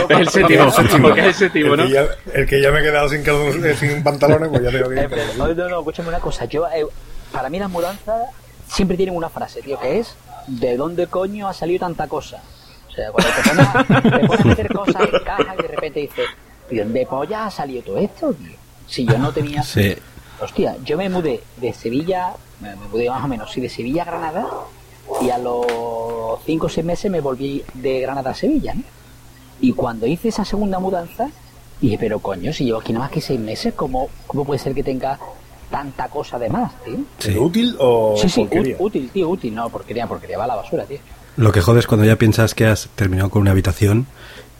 [0.08, 1.86] Es el séptimo, porque es el séptimo, el, ¿no?
[1.86, 4.70] que ya, el que ya me he quedado sin, calzon- eh, sin pantalones, pues ya
[4.70, 5.00] tengo que ir.
[5.02, 6.44] Eh, pero, no, no, no, escúchame una cosa.
[6.46, 6.84] Yo, eh,
[7.32, 8.28] para mí las mudanzas
[8.66, 10.14] siempre tienen una frase, tío, que es
[10.46, 12.40] ¿de dónde coño ha salido tanta cosa?
[12.98, 15.68] O sea, cuando te pones, a- te pones a meter cosas en caja y de
[15.68, 16.26] repente dices,
[16.70, 18.52] ¿de dónde polla ha salido todo esto, tío?
[18.86, 19.62] Si yo no tenía...
[19.62, 19.94] Sí.
[20.40, 24.06] Hostia, yo me mudé de Sevilla, me mudé más o menos, sí, de Sevilla a
[24.06, 24.46] Granada,
[25.20, 25.66] y a los
[26.46, 28.82] 5 o 6 meses me volví de Granada a Sevilla, ¿no?
[29.60, 31.28] Y cuando hice esa segunda mudanza,
[31.80, 34.74] dije, pero coño, si llevo aquí nada más que 6 meses, ¿cómo, ¿cómo puede ser
[34.74, 35.18] que tenga
[35.70, 36.98] tanta cosa de más, tío?
[37.18, 37.36] Sí.
[37.36, 38.76] ¿Útil o sí, sí, porquería?
[38.78, 39.54] útil, tío, útil.
[39.54, 40.98] No, porquería, porquería va a la basura, tío.
[41.38, 44.06] Lo que jode es cuando ya piensas que has terminado con una habitación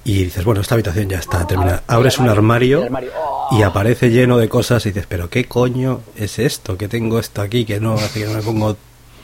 [0.04, 1.82] y dices, bueno, esta habitación ya está terminada.
[1.88, 3.10] Ah, Abres un armario armario.
[3.18, 3.58] Oh.
[3.58, 6.78] y aparece lleno de cosas y dices, pero ¿qué coño es esto?
[6.78, 8.76] Que tengo esto aquí que no hace que no me pongo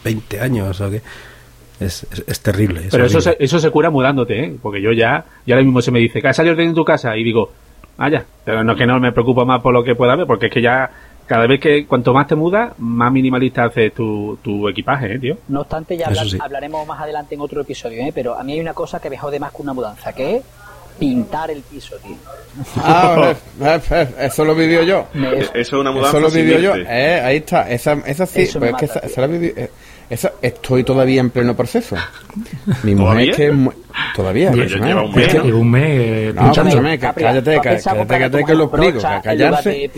[0.03, 1.01] 20 años o qué.
[1.79, 2.81] Es, es, es terrible.
[2.81, 4.57] es Pero eso se, eso se cura mudándote, ¿eh?
[4.61, 7.17] Porque yo ya, ya ahora mismo se me dice, ¿qué has salido de tu casa?
[7.17, 7.53] Y digo,
[7.99, 8.25] ah, ya.
[8.45, 10.53] Pero no es que no me preocupo más por lo que pueda haber, porque es
[10.53, 10.91] que ya,
[11.27, 15.39] cada vez que, cuanto más te mudas, más minimalista haces tu, tu equipaje, ¿eh, tío?
[15.49, 16.39] No obstante, ya Eso hablar- sí.
[16.41, 18.13] hablaremos más adelante en otro episodio, ¿eh?
[18.15, 20.43] Pero a mí hay una cosa que me jode más que una mudanza, que es
[20.99, 22.15] pintar el piso, tío.
[22.77, 23.35] Ah,
[24.21, 25.07] eso lo vivió yo.
[25.15, 26.77] Eso es una mudanza Eso lo vivió yo.
[26.77, 27.69] Eh, ahí está.
[27.71, 28.43] Esa, esa sí.
[28.43, 29.71] Eso pues me es que esa, la viví- eh,
[30.11, 31.97] esa- estoy todavía en pleno proceso.
[32.83, 33.31] Mi mujer ¿Todavía?
[33.31, 33.71] es que
[34.17, 34.53] todavía.
[34.55, 35.05] Ya lleva ¿no?
[35.07, 35.45] un mes, Es que- ¿no?
[35.45, 38.81] Llevo un mes eh, No, escúchame, cállate, ¿tú has que- pensado cállate, que lo mujer
[38.85, 39.09] explico.
[39.23, 39.91] callarse,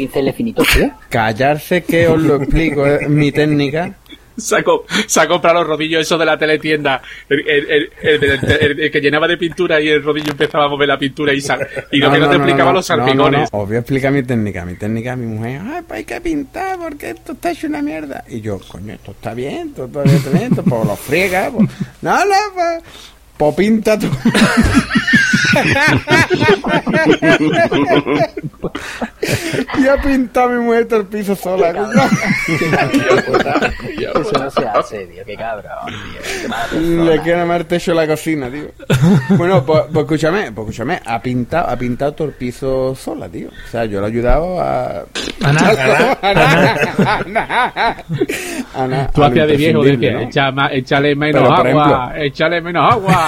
[1.09, 3.95] callarse que os lo explico, es mi técnica.
[4.37, 4.65] Se ha,
[5.07, 9.27] se ha comprado los rodillos esos de la teletienda, el, el- el- el- que llenaba
[9.27, 12.19] de pintura y el rodillo empezaba a mover la pintura y, sal- y lo que
[12.19, 13.53] no, te explicaba los no, no, salpicones.
[13.53, 13.59] no.
[13.61, 14.65] Os voy a explicar mi técnica.
[14.65, 18.25] Mi técnica, mi mujer, ay, pues hay que pintar porque esto está hecho una mierda.
[18.29, 21.51] Y yo, coño, esto está bien, esto está bien, esto pues lo friega.
[21.51, 21.69] Pues.
[22.03, 22.83] No, no, pues,
[23.37, 24.09] pues pinta tú.
[29.79, 31.71] y ha pintado mi mujer el piso sola.
[31.71, 31.87] Eso
[34.39, 35.71] no se hace, tío, qué cabrón,
[36.73, 37.05] tío.
[37.05, 38.67] Le llamar el techo la cocina, tío.
[39.31, 43.49] Bueno, pues, pues escúchame, pues escúchame, ha pintado, ha pintado todo el piso sola, tío.
[43.49, 45.05] O sea, yo le he ayudado a...
[45.43, 46.17] Ana,
[47.07, 47.97] Ana,
[48.75, 50.21] Ana, Tú lo hacías de viejo, decías, ¿no?
[50.21, 53.26] echa ma- échale menos agua, échale menos agua.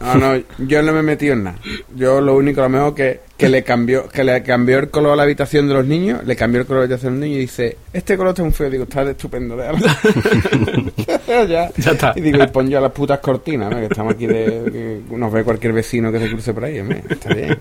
[0.00, 1.58] No, no, yo no me he metido en nada.
[1.94, 5.16] Yo lo único, lo mejor que, que le cambió, que le cambió el color a
[5.16, 7.38] la habitación de los niños, le cambió el color a la habitación de los niños
[7.38, 8.68] y dice, este color está muy feo.
[8.70, 9.56] Digo, está estupendo,
[11.26, 11.70] ya.
[11.76, 12.12] Ya está.
[12.16, 13.76] Y digo, y pon ya las putas cortinas, ¿no?
[13.78, 17.34] que estamos aquí de, que nos ve cualquier vecino que se cruce por ahí, está
[17.34, 17.58] bien.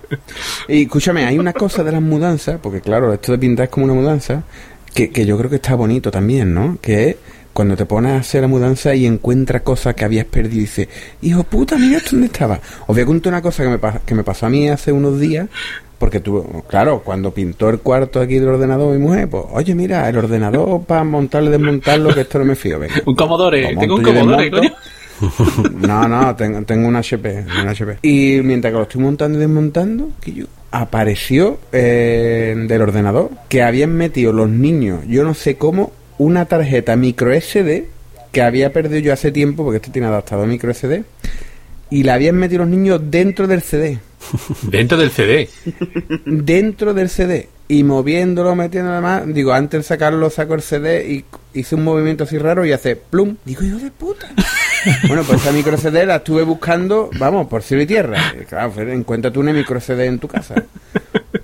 [0.68, 3.86] Y escúchame, hay una cosa de las mudanzas, porque claro, esto de pintar es como
[3.86, 4.44] una mudanza,
[4.94, 6.78] que, que yo creo que está bonito también, ¿no?
[6.82, 7.16] Que es
[7.54, 10.88] cuando te pones a hacer la mudanza y encuentras cosas que habías perdido y dices,
[11.22, 12.60] hijo puta, mira esto dónde estaba.
[12.82, 15.20] Os voy a contar una cosa que me, que me pasó a mí hace unos
[15.20, 15.48] días,
[15.98, 20.10] porque tú, claro, cuando pintó el cuarto aquí del ordenador mi mujer, pues, oye, mira,
[20.10, 22.96] el ordenador para montarlo y desmontarlo, que esto no me fío, venga.
[23.06, 24.72] Un Commodore, tengo un Commodore, coño.
[25.72, 28.00] No, no, tengo, tengo un HP, un HP.
[28.02, 33.62] Y mientras que lo estoy montando y desmontando, que yo apareció eh, del ordenador que
[33.62, 37.88] habían metido los niños, yo no sé cómo, una tarjeta micro SD
[38.32, 41.04] que había perdido yo hace tiempo, porque este tiene adaptador micro SD,
[41.90, 44.00] y la habían metido los niños dentro del CD.
[44.62, 45.50] Dentro del CD.
[46.26, 49.24] dentro del CD y moviéndolo, metiéndolo más.
[49.34, 52.96] Digo, antes de sacarlo, saco el CD y hice un movimiento así raro y hace
[52.96, 53.38] plum.
[53.44, 54.30] Digo, hijo de puta.
[55.08, 58.20] bueno, pues esa micro CD la estuve buscando, vamos, por cielo y tierra.
[58.48, 60.54] Claro, encuentra tú una micro CD en tu casa.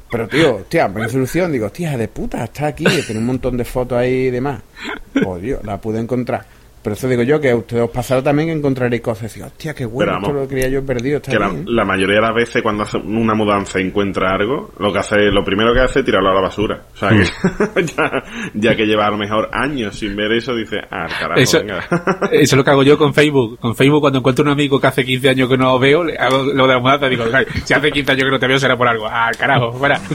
[0.09, 1.51] Pero tío, hostia, buena solución.
[1.51, 2.85] Digo, hostia, de puta, está aquí.
[3.05, 4.61] Tiene un montón de fotos ahí y demás.
[5.13, 6.45] Pues Dios, la pude encontrar.
[6.87, 9.35] Pero eso digo yo, que a ustedes os pasará también que encontraréis cosas.
[9.35, 11.17] Y, hostia, qué bueno, vamos, esto lo creía yo perdido.
[11.17, 11.65] Está Que la, bien.
[11.67, 15.15] la mayoría de las veces cuando hace una mudanza y encuentra algo, lo que hace,
[15.29, 16.83] lo primero que hace es tirarlo a la basura.
[16.93, 18.23] O sea, que ya,
[18.53, 21.79] ya que lleva a lo mejor años sin ver eso, dice, ah, carajo, Eso, venga.
[22.31, 23.59] eso es lo que hago yo con Facebook.
[23.59, 26.37] Con Facebook, cuando encuentro un amigo que hace 15 años que no veo, le hago
[26.41, 28.77] lo de la mudanza, digo, "Ay, si hace 15 años que no te veo será
[28.77, 29.07] por algo.
[29.11, 29.99] Ah, carajo, fuera.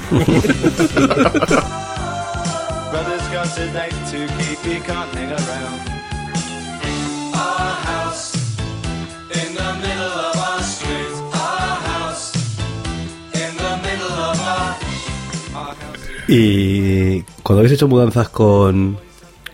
[16.35, 18.97] Y cuando habéis hecho mudanzas con,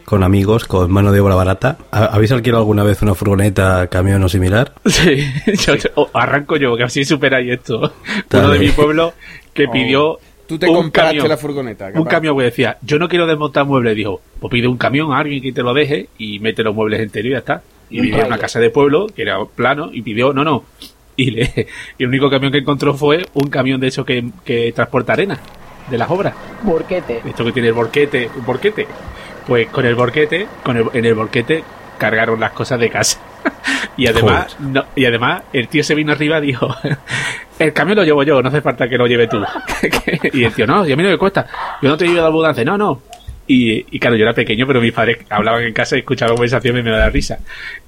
[0.05, 4.23] con amigos, con mano de obra barata, ¿ha- ¿habéis alquilado alguna vez una furgoneta, camión
[4.23, 4.73] o similar?
[4.87, 5.25] Sí,
[5.67, 7.93] yo, yo- arranco yo, que así superáis esto.
[8.33, 9.12] Uno de mi pueblo
[9.53, 10.19] que pidió.
[10.47, 11.29] Tú te un compraste camión.
[11.29, 11.91] la furgoneta.
[11.95, 13.97] Un camión, güey, decía, yo no quiero desmontar muebles.
[13.97, 17.01] Dijo, pues pide un camión a alguien que te lo deje y mete los muebles
[17.01, 17.62] enteros y ya está.
[17.91, 20.62] Y Un vivía en una casa de pueblo que era plano y pidió, no, no.
[21.17, 21.53] Y, le,
[21.99, 25.38] y el único camión que encontró fue un camión de eso que, que transporta arena,
[25.90, 26.35] de las obras.
[26.62, 27.22] Borquete.
[27.24, 28.87] Esto que tiene el borquete, un borquete.
[29.46, 31.64] Pues con el borquete, con el, en el borquete
[31.98, 33.18] cargaron las cosas de casa.
[33.96, 36.74] y además, no, y además el tío se vino arriba y dijo,
[37.59, 39.42] el camión lo llevo yo, no hace falta que lo lleve tú.
[40.33, 41.46] y el tío, no, y a mí no me cuesta,
[41.83, 43.01] yo no te llevo la mudanza, no, no.
[43.51, 46.81] Y, y claro, yo era pequeño, pero mis padres hablaban en casa y escuchaban conversaciones
[46.81, 47.39] y me daba risa.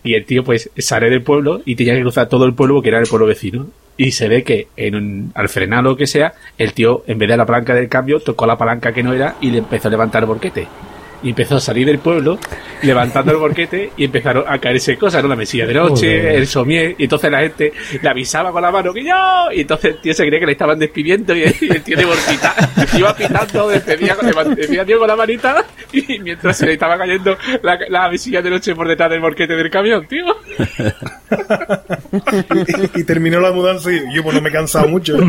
[0.03, 2.88] Y el tío, pues, sale del pueblo y tenía que cruzar todo el pueblo porque
[2.88, 3.66] era el pueblo vecino.
[3.99, 7.29] Y se ve que en un- al frenar lo que sea, el tío, en vez
[7.29, 9.90] de la palanca del cambio, tocó la palanca que no era y le empezó a
[9.90, 10.66] levantar el borquete.
[11.22, 12.38] Y empezó a salir del pueblo,
[12.83, 15.28] levantando el borquete y empezaron a caerse cosas, ¿no?
[15.28, 16.35] La mesilla de noche, Joder.
[16.37, 19.14] el somier, y entonces la gente le avisaba con la mano que yo,
[19.54, 21.96] y entonces el tío se creía que le estaban despidiendo y el, y el tío
[21.98, 22.54] de borquita
[22.96, 27.37] iba pitando, despedía, con- despedía tío con la manita y mientras se le estaba cayendo
[27.62, 30.24] la, la mesilla de noche por detrás del borquete del camión, tío.
[32.94, 35.16] y, y terminó la mudanza y yo pues no me he cansado mucho.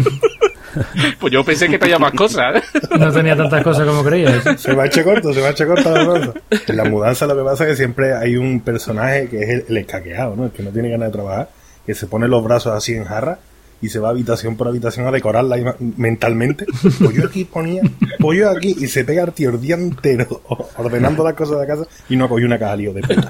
[1.20, 2.64] Pues yo pensé que traía más cosas.
[3.00, 4.44] No tenía tantas cosas como creías.
[4.62, 6.34] Se me ha hecho corto, se me ha hecho la mudanza.
[6.68, 9.66] En la mudanza lo que pasa es que siempre hay un personaje que es el,
[9.70, 10.46] el escaqueado, ¿no?
[10.46, 11.50] El que no tiene ganas de trabajar,
[11.86, 13.40] que se pone los brazos así en jarra
[13.82, 16.66] y se va habitación por habitación a decorarla mentalmente.
[17.00, 17.82] Pues yo aquí ponía,
[18.20, 21.56] pues yo aquí y se pega el tío el día entero o- ordenando las cosas
[21.60, 23.28] de la casa y no cogió una caja lío de puta.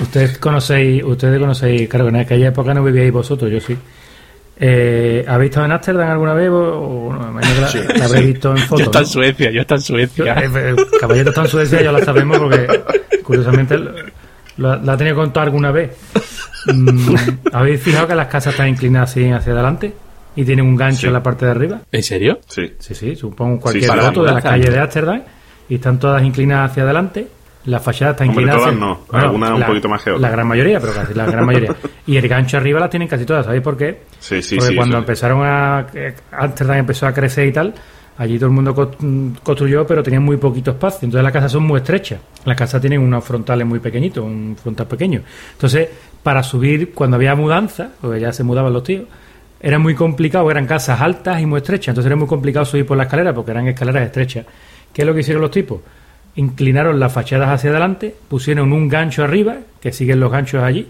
[0.00, 3.76] Ustedes conocéis, ustedes conocéis, claro, que en aquella época no vivíais vosotros, yo sí.
[4.60, 6.48] Eh, ¿Habéis estado en Ámsterdam alguna vez?
[6.50, 6.56] O,
[7.08, 9.06] o no, la, la visto en Yo está en.
[9.06, 10.34] Suecia, yo está en Suecia.
[10.34, 12.66] Eh, El caballero está en Suecia, ya lo sabemos porque
[13.22, 13.78] curiosamente
[14.56, 15.92] la ha tenido que contar alguna vez.
[16.74, 17.14] Mm,
[17.52, 19.94] ¿Habéis fijado que las casas están inclinadas así hacia adelante?
[20.34, 21.06] Y tienen un gancho Sí.
[21.06, 21.80] en la parte de arriba.
[21.90, 22.40] ¿En serio?
[22.48, 22.74] Sí.
[22.78, 25.22] Sí, sí, supongo cualquier la foto de la calle de Ámsterdam
[25.68, 27.26] y están todas inclinadas hacia adelante.
[27.68, 30.22] La fachada está Hombre, todas no, algunas un poquito más que otras.
[30.22, 31.74] La gran mayoría, pero casi la gran mayoría.
[32.06, 34.04] Y el gancho arriba las tienen casi todas, ¿sabéis por qué?
[34.18, 34.76] Sí, sí, Porque sí.
[34.76, 35.86] cuando empezaron a.
[35.92, 37.74] eh, Ámsterdam empezó a crecer y tal,
[38.16, 38.74] allí todo el mundo
[39.42, 41.00] construyó, pero tenían muy poquito espacio.
[41.02, 42.20] Entonces las casas son muy estrechas.
[42.46, 45.20] Las casas tienen unos frontales muy pequeñitos, un frontal pequeño.
[45.52, 45.88] Entonces,
[46.22, 49.04] para subir, cuando había mudanza, porque ya se mudaban los tíos,
[49.60, 51.88] era muy complicado, eran casas altas y muy estrechas.
[51.88, 54.46] Entonces era muy complicado subir por la escalera porque eran escaleras estrechas.
[54.92, 55.80] ¿Qué es lo que hicieron los tipos?
[56.38, 60.88] Inclinaron las fachadas hacia adelante, pusieron un gancho arriba, que siguen los ganchos allí,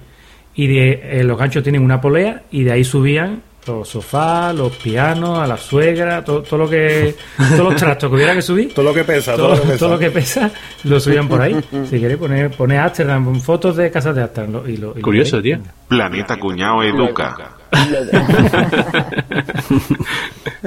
[0.54, 4.74] y de, eh, los ganchos tienen una polea, y de ahí subían los sofás, los
[4.76, 8.72] pianos, a la suegra, todo, todo lo que, todos los trastos que hubiera que subir.
[8.72, 9.78] Todo lo que pesa, todo, todo, lo que pesa.
[9.78, 10.50] todo lo que pesa
[10.84, 11.54] lo subían por ahí.
[11.90, 14.52] Si queréis poner, poner Amsterdam, fotos de casas de Amsterdam.
[14.52, 15.58] lo- y lo- y Curioso, tío.
[15.86, 17.36] Planeta Cuñado Educa.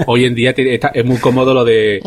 [0.08, 2.00] Hoy en día está- es muy cómodo lo de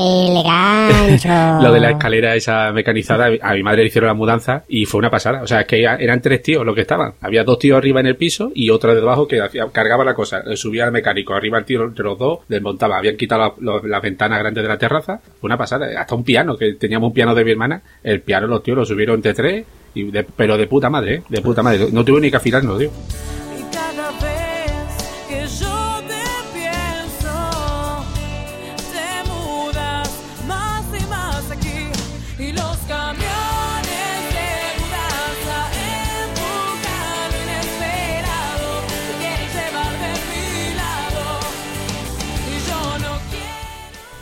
[1.63, 3.29] lo de la escalera esa mecanizada.
[3.43, 5.43] A mi madre le hicieron la mudanza y fue una pasada.
[5.43, 7.15] O sea, es que eran tres tíos los que estaban.
[7.21, 10.43] Había dos tíos arriba en el piso y otro debajo que hacía- cargaba la cosa.
[10.57, 11.35] Subía al mecánico.
[11.35, 12.99] Arriba el tío entre los dos desmontaba.
[12.99, 15.21] Habían quitado la- las ventanas grandes de la terraza.
[15.41, 15.89] Fue una pasada.
[16.01, 17.83] Hasta un piano, que teníamos un piano de mi hermana.
[18.03, 19.65] El piano los tíos lo subieron entre tres.
[19.95, 21.23] Y de- pero de puta madre, ¿eh?
[21.29, 21.87] De puta madre.
[21.93, 22.91] No tuve ni que afilarlo, tío.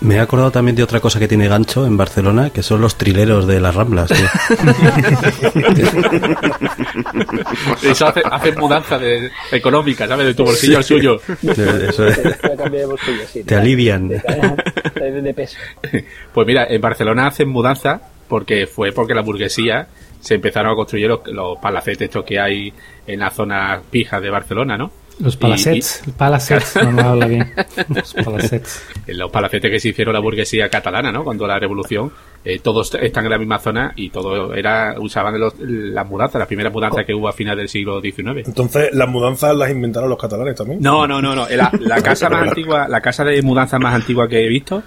[0.03, 2.97] Me he acordado también de otra cosa que tiene gancho en Barcelona, que son los
[2.97, 4.11] trileros de las Ramblas.
[7.83, 10.27] Eso hace, hace mudanza de, económica, ¿sabes?
[10.27, 11.21] De tu bolsillo al suyo.
[11.43, 12.21] Eso es.
[13.47, 14.09] Te alivian.
[14.09, 15.57] De, peso.
[16.35, 19.87] Pues mira, en Barcelona hacen mudanza porque fue porque la burguesía
[20.21, 22.73] se empezaron a construir los, los palacetes estos que hay
[23.07, 24.91] en las zonas pijas de Barcelona, ¿no?
[25.21, 27.53] Los Y- palacets, palacets, no me habla bien.
[27.89, 28.83] Los palacets.
[29.07, 31.23] y los palacetes que se hicieron la burguesía catalana, ¿no?
[31.25, 32.11] Cuando la revolución,
[32.45, 36.49] eh, todos están en la misma zona y todo era, usaban los- las mudanzas, las
[36.49, 38.43] primeras mudanzas que hubo a finales del siglo XIX.
[38.47, 40.81] Entonces, las mudanzas las inventaron los catalanes también.
[40.81, 41.47] No, no, no, no.
[41.49, 44.83] La, la casa más antigua, la casa de mudanza más antigua que he visto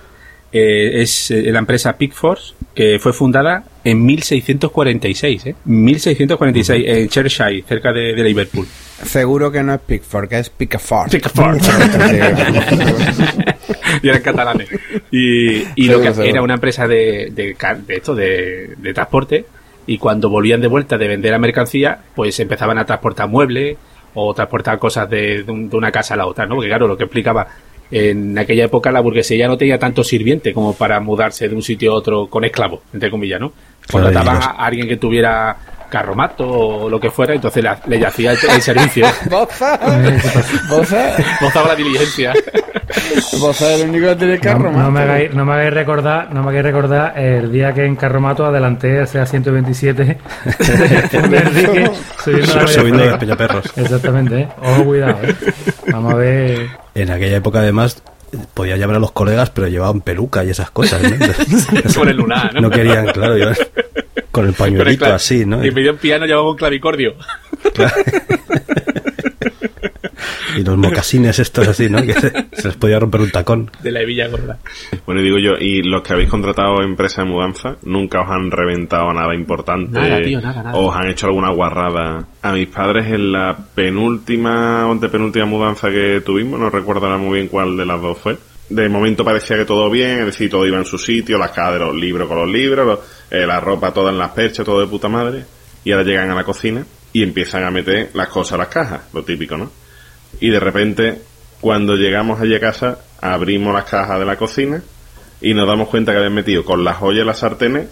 [0.52, 5.56] eh, es eh, la empresa Pickforce, que fue fundada en 1646, ¿eh?
[5.64, 8.66] 1646 en Cheshire, cerca de, de Liverpool.
[9.04, 11.12] Seguro que no es Pickford, que es Pickford.
[11.12, 11.58] Pickford.
[14.02, 14.70] y eran catalanes.
[15.12, 16.24] Y, y lo que seguro.
[16.24, 19.46] era una empresa de, de, de esto, de, de transporte,
[19.86, 23.78] y cuando volvían de vuelta de vender la mercancía, pues empezaban a transportar muebles
[24.16, 26.56] o transportar cosas de, de una casa a la otra, ¿no?
[26.56, 27.46] Porque claro, lo que explicaba,
[27.92, 31.62] en aquella época la burguesía ya no tenía tanto sirviente como para mudarse de un
[31.62, 33.52] sitio a otro con esclavos, entre comillas, ¿no?
[33.88, 35.56] Claro, Contrataban los- a alguien que tuviera
[35.96, 39.06] carromato o lo que fuera, entonces la- le hacía el, el servicio.
[39.30, 39.80] Boza,
[40.70, 42.34] Boza, Gozaba la diligencia.
[43.40, 46.34] Boza es el único que tiene No, carro, no me hagáis, no me hagáis recordar,
[46.34, 50.18] no me hagáis recordar el día que en Carromato adelanté hacia 127
[51.12, 51.92] en Enrique,
[52.24, 53.66] subiendo la Subiendo de Peñaperros.
[53.78, 54.48] Exactamente, ¿eh?
[54.62, 55.36] Ojo, cuidado, ¿eh?
[55.92, 56.68] Vamos a ver.
[56.94, 58.02] En aquella época, además,
[58.54, 61.10] podía llamar a los colegas, pero llevaban peluca y esas cosas, ¿no?
[61.96, 62.62] Con el lunar, ¿no?
[62.62, 63.58] No querían, claro, llevar
[64.36, 65.66] con el Con el pañuelito así, ¿no?
[65.66, 67.16] Y medio en piano llevaba un clavicordio.
[70.58, 72.02] Y los mocasines estos así, ¿no?
[72.02, 73.70] Que se, se les podía romper un tacón.
[73.84, 74.58] De la hebilla gorda.
[75.06, 78.50] Bueno, y digo yo, ¿y los que habéis contratado empresa de mudanza nunca os han
[78.50, 80.00] reventado nada importante?
[80.00, 80.78] Nada, tío, nada, nada.
[80.78, 82.26] ¿O os han hecho alguna guarrada?
[82.42, 87.40] A mis padres en la penúltima o antepenúltima mudanza que tuvimos, no recuerdo ahora muy
[87.40, 88.38] bien cuál de las dos fue.
[88.70, 91.74] De momento parecía que todo bien, es decir, todo iba en su sitio, las cajas
[91.74, 93.00] de los libros con los libros, los-
[93.30, 95.44] eh, la ropa toda en las perchas, todo de puta madre.
[95.84, 99.02] Y ahora llegan a la cocina y empiezan a meter las cosas a las cajas,
[99.14, 99.72] lo típico, ¿no?
[100.40, 101.22] Y de repente,
[101.62, 104.82] cuando llegamos allí a casa, abrimos las cajas de la cocina
[105.42, 107.88] y nos damos cuenta que habían metido con las ollas y las sartenes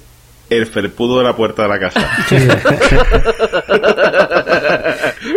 [0.50, 2.10] el felpudo de la puerta de la casa.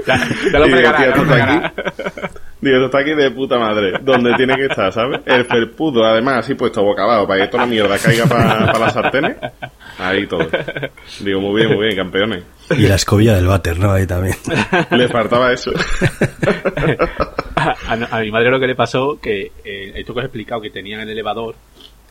[0.06, 2.40] Ya, ya lo tío, ya lo.
[2.66, 3.92] Digo, esto está aquí de puta madre.
[4.02, 5.20] Donde tiene que estar, ¿sabes?
[5.24, 8.92] El felpudo, además, así puesto boca abajo, para que toda la mierda caiga para las
[8.92, 9.36] sartenes.
[9.98, 10.48] Ahí todo.
[11.20, 12.42] Digo, muy bien, muy bien, campeones.
[12.70, 13.92] Y la escobilla del váter, ¿no?
[13.92, 14.34] Ahí también.
[14.90, 15.70] Le faltaba eso.
[17.56, 20.26] a, a- a mi madre lo que le pasó, que eh, esto que os he
[20.26, 21.54] explicado, que tenían el elevador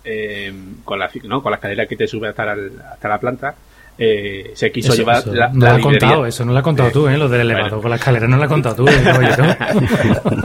[0.03, 1.41] eh, con, la, ¿no?
[1.41, 3.55] con la escalera que te sube hasta, el- hasta la planta,
[3.97, 5.99] eh, se quiso Eso, llevar eso la, no la lo has librería.
[5.99, 7.17] contado, eso no lo has contado tú, ¿eh?
[7.17, 7.81] Lo del elevador Bueno.
[7.83, 9.01] con la escalera no lo has contado tú, ¿eh?
[9.03, 9.45] caballero?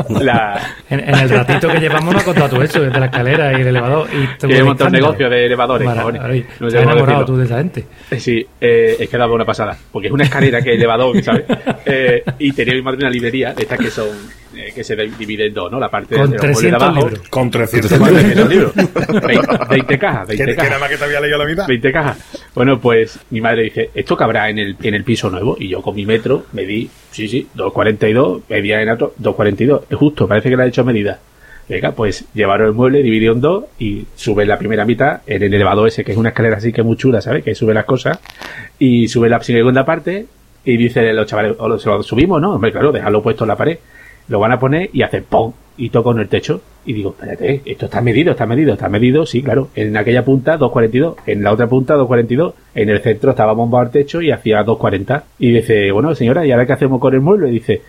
[0.21, 3.53] La, En, en el ratito que llevamos no has contado tú eso, de la escalera
[3.53, 4.09] y el elevador.
[4.13, 5.87] Y que montado un negocio de elevadores.
[5.87, 6.47] Maravilla.
[6.61, 7.87] No Te has enamorado tú de esa gente.
[8.11, 9.77] Eh, Sí, eh, es que daba una pasada.
[9.91, 11.45] Porque es una escalera que es elevador, ¿sabes?
[11.87, 14.09] Eh, y tenía mi madre una librería, de estas que son,
[14.57, 15.79] eh, que se divide en dos, ¿no?
[15.81, 17.09] La parte Con de los muebles de 300 abajo.
[17.09, 17.29] libros.
[17.29, 18.23] Con 300 Con madres.
[18.23, 18.73] 300 libros.
[18.75, 20.71] 20, 20 cajas, Que, 20 que cajas.
[20.71, 21.67] nada más que te había leído la mitad.
[21.67, 22.19] 20 cajas.
[22.55, 25.57] Bueno, pues mi madre dice, ¿esto cabrá en el, en el piso nuevo?
[25.59, 29.83] Y yo con mi metro medí, sí, sí, 2,42, medía en alto 2,42.
[29.91, 31.19] Es justo, parece que le ha hecho medida.
[31.69, 35.55] Venga, pues llevaron el mueble, dividido en dos y suben la primera mitad en el
[35.55, 37.45] elevador ese, que es una escalera así que es muy chula, ¿sabes?
[37.45, 38.19] Que sube las cosas.
[38.81, 40.27] Y sube la segunda parte
[40.65, 42.55] y dice los chavales, "O lo- se lo subimos, ¿no?
[42.55, 43.79] Hombre, claro, dejarlo puesto en la pared.
[44.31, 45.53] Lo van a poner y hacen ¡pum!
[45.77, 46.63] Y toco en el techo.
[46.87, 49.69] Y digo, espérate, esto está medido, está medido, está medido, sí, claro.
[49.75, 53.91] En aquella punta 2.42, en la otra punta 2.42, en el centro estaba bombado al
[53.91, 55.23] techo y hacía 2.40.
[55.41, 57.49] Y dice, bueno, señora, ¿y ahora qué hacemos con el mueble?
[57.49, 57.83] Y dice,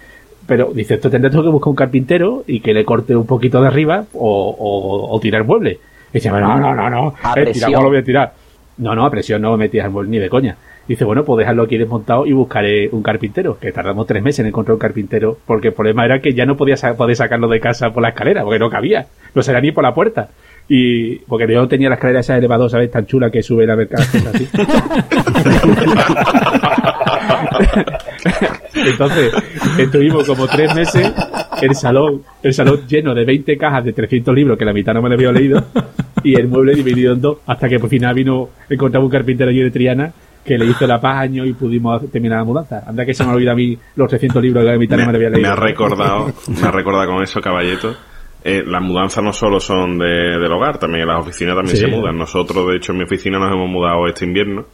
[0.47, 3.67] pero dice, esto tendré que buscar un carpintero y que le corte un poquito de
[3.67, 5.79] arriba o, o, o tirar el mueble.
[6.11, 8.33] Y dice, no, no, no, no, A eh, ¿cómo lo voy a tirar?
[8.77, 10.57] No, no, a presión no me metías el mueble ni de coña.
[10.87, 14.47] Dice, bueno, pues dejarlo aquí desmontado y buscaré un carpintero, que tardamos tres meses en
[14.47, 17.59] encontrar un carpintero, porque el problema era que ya no podía sa- poder sacarlo de
[17.59, 20.29] casa por la escalera, porque no cabía, no salía ni por la puerta.
[20.67, 22.89] Y porque yo tenía la escalera esa elevador, ¿sabes?
[22.91, 24.03] Tan chula que sube la mercado.
[28.73, 29.33] Entonces,
[29.77, 31.13] estuvimos como tres meses
[31.61, 35.01] el salón, el salón lleno de 20 cajas de 300 libros que la mitad no
[35.01, 35.63] me lo había leído
[36.23, 39.61] y el mueble dividido en dos hasta que por final vino, encontramos un carpintero allí
[39.61, 40.11] de Triana
[40.43, 42.83] que le hizo el apaño y pudimos terminar la mudanza.
[42.87, 45.29] Anda que se me olvida a mí los 300 libros que no me lo había
[45.29, 45.51] me, leído.
[45.51, 47.95] ha recordado, me ha recordado con eso, caballeto.
[48.43, 51.83] Eh, las mudanzas no solo son de, del hogar, también las oficinas también Sí.
[51.83, 52.17] se mudan.
[52.17, 54.65] Nosotros, de hecho, en mi oficina nos hemos mudado este invierno,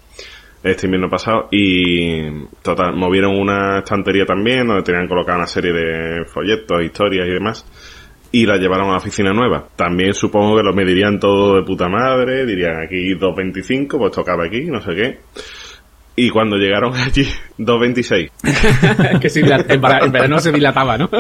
[0.64, 2.30] este invierno pasado, y
[2.62, 7.66] total, movieron una estantería también, donde tenían colocada una serie de folletos, historias y demás,
[8.32, 9.68] y la llevaron a la oficina nueva.
[9.76, 14.62] También supongo que lo medirían todo de puta madre, dirían aquí 2.25, pues tocaba aquí,
[14.66, 15.18] no sé qué.
[16.16, 17.28] Y cuando llegaron allí,
[17.60, 19.20] 2.26.
[19.20, 19.40] que
[19.74, 21.10] en, vera- en verano se dilataba, ¿no?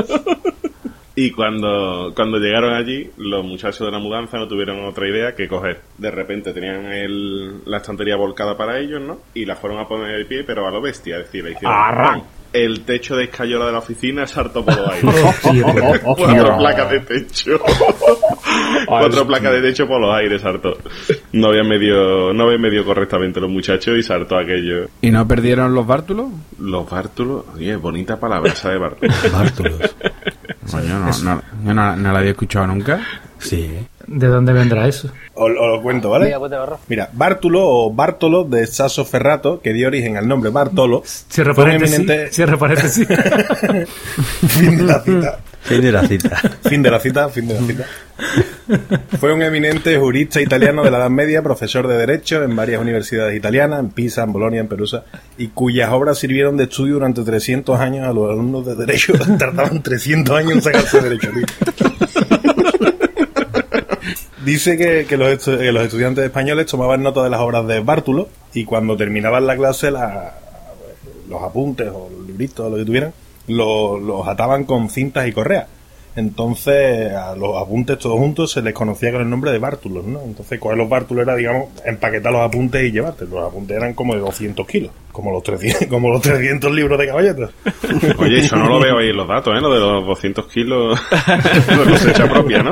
[1.20, 5.48] Y cuando, cuando llegaron allí, los muchachos de la mudanza no tuvieron otra idea que
[5.48, 5.82] coger.
[5.98, 9.17] De repente tenían el, la estantería volcada para ellos, ¿no?
[9.34, 11.17] Y la fueron a poner de pie, pero a lo bestia.
[11.17, 12.22] Es decir, le hicieron Arran.
[12.53, 16.01] El techo de escayola de la oficina saltó por los aires.
[16.03, 17.60] Cuatro placas de techo.
[18.86, 20.77] Cuatro placas de techo por los aires saltó.
[21.33, 24.88] No había medio, no había medio correctamente los muchachos y saltó aquello.
[25.01, 26.27] ¿Y no perdieron los bártulos?
[26.60, 29.31] Los bártulos, oye, bonita palabra esa de bártulos.
[29.31, 29.95] Bártulos.
[30.71, 32.99] Coño, no, no, yo no, no la había escuchado nunca.
[33.39, 33.77] Sí.
[34.08, 35.12] ¿De dónde vendrá eso?
[35.34, 36.26] Os, lo cuento, ¿vale?
[36.26, 36.52] Mira, pues.
[36.88, 41.96] Mira, Bártulo o Bártolo de Sasso Ferrato, que dio origen al nombre Bartolo, Cierra paréntesis.
[42.00, 42.32] eminente...
[42.32, 43.06] Cierra paréntesis.
[44.48, 45.39] fin de la cita.
[45.62, 46.41] Fin de la cita.
[46.63, 47.86] Fin de la cita, fin de la cita.
[49.20, 53.36] Fue un eminente jurista italiano de la Edad Media, profesor de Derecho en varias universidades
[53.36, 55.04] italianas, en Pisa, en Bolonia, en Perusa,
[55.38, 59.13] y cuyas obras sirvieron de estudio durante 300 años a los alumnos de Derecho.
[59.38, 62.07] Tardaban 300 años en sacarse Derecho, tío.
[64.47, 67.81] Dice que, que los, estu- que los estudiantes españoles tomaban nota de las obras de
[67.81, 70.36] Bártulo y cuando terminaban la clase la-
[71.29, 73.12] los apuntes o los libritos o lo que tuvieran
[73.47, 75.67] lo- los ataban con cintas y correas.
[76.15, 80.21] Entonces a los apuntes todos juntos se les conocía con el nombre de bártulos, ¿no?
[80.23, 83.25] Entonces coger los bártulos era, digamos, empaquetar los apuntes y llevarte.
[83.25, 87.07] Los apuntes eran como de 200 kilos, como los 300, como los 300 libros de
[87.07, 87.51] caballetas.
[88.17, 89.62] Oye, eso no lo veo ahí en los datos, ¿eh?
[89.62, 90.99] Lo de los 200 kilos
[91.86, 92.71] de cosecha propia, ¿no?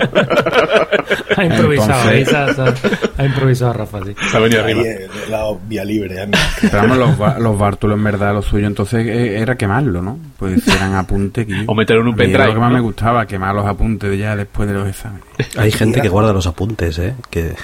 [1.37, 4.15] Ha improvisado, Entonces- ahí ha- ha- ha improvisado Rafa, sí.
[4.31, 4.87] Se ha venido Ahí, arriba.
[4.87, 6.23] eh, la vía libre.
[6.23, 6.27] ¿eh?
[6.61, 10.17] Pero vamos, los, los bártulos en verdad lo suyo entonces eh, era quemarlo, ¿no?
[10.37, 11.53] Pues hicieran apunte aquí.
[11.67, 12.75] O meterlo en un pendrive, Lo que más ¿no?
[12.75, 15.23] me gustaba, quemar los apuntes ya después de los exámenes.
[15.57, 17.13] Hay gente que guarda los apuntes, ¿eh?
[17.29, 17.55] Que...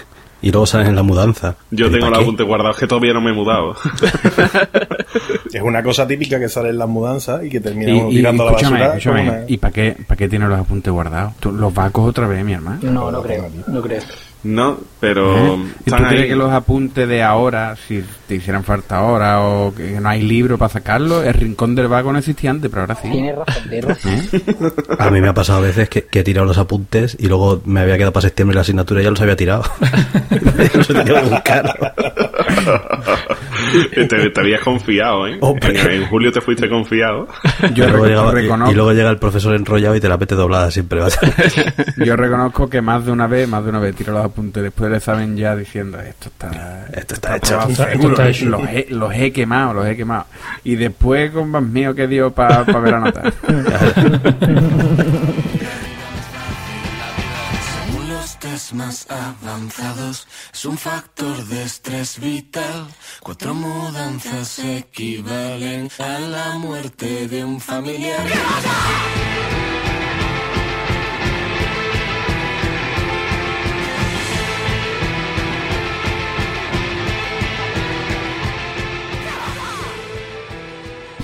[0.43, 1.56] Y luego salen en la mudanza.
[1.69, 2.23] Yo ¿Y tengo para los qué?
[2.23, 3.75] apuntes guardados, que todavía no me he mudado.
[5.54, 8.43] Es una cosa típica que sale en las mudanzas y que Y, termina y, tirando
[8.43, 9.21] a la escúchame, basura.
[9.21, 11.34] una- ¿y para qué, para qué tiene los apuntes guardados?
[11.39, 12.80] ¿Tú los vacos otra vez, mi hermano?
[12.84, 13.47] No, no creo.
[13.67, 14.01] No creo.
[14.43, 15.65] No, pero ¿Eh?
[15.86, 19.99] ¿Y tú crees que los apuntes de ahora, si te hicieran falta ahora o que
[19.99, 23.10] no hay libro para sacarlo, el rincón del vago no existía antes, pero ahora sí.
[23.10, 23.36] Tienes
[23.86, 24.12] razón.
[24.12, 24.71] ¿Eh?
[24.97, 27.62] A mí me ha pasado a veces que, que he tirado los apuntes y luego
[27.65, 29.63] me había quedado para septiembre la asignatura y ya los había tirado.
[30.73, 31.93] Los he tenido que buscar.
[34.08, 35.38] te, te habías confiado, ¿eh?
[35.42, 35.80] Hombre.
[35.80, 37.28] En, en julio te fuiste confiado.
[37.74, 40.18] Yo Y luego rec- llegaba- reconozco, y luego llega el profesor enrollado y te la
[40.18, 41.00] mete doblada siempre.
[41.00, 41.14] ¿vale?
[42.06, 44.90] yo reconozco que más de una vez, más de una vez tiro los apuntes después
[44.90, 47.60] del examen ya diciendo esto está, Esto está hecho.
[47.60, 48.10] Esto está- seguro".
[48.10, 48.46] esto está hecho.
[48.50, 50.26] Los, he, los he quemado, los he quemado.
[50.64, 53.24] Y después con más mío que dio para ver la nota.
[58.74, 62.88] más avanzados, es un factor de estrés vital.
[63.21, 68.26] Cuatro mudanzas equivalen a la muerte de un familiar.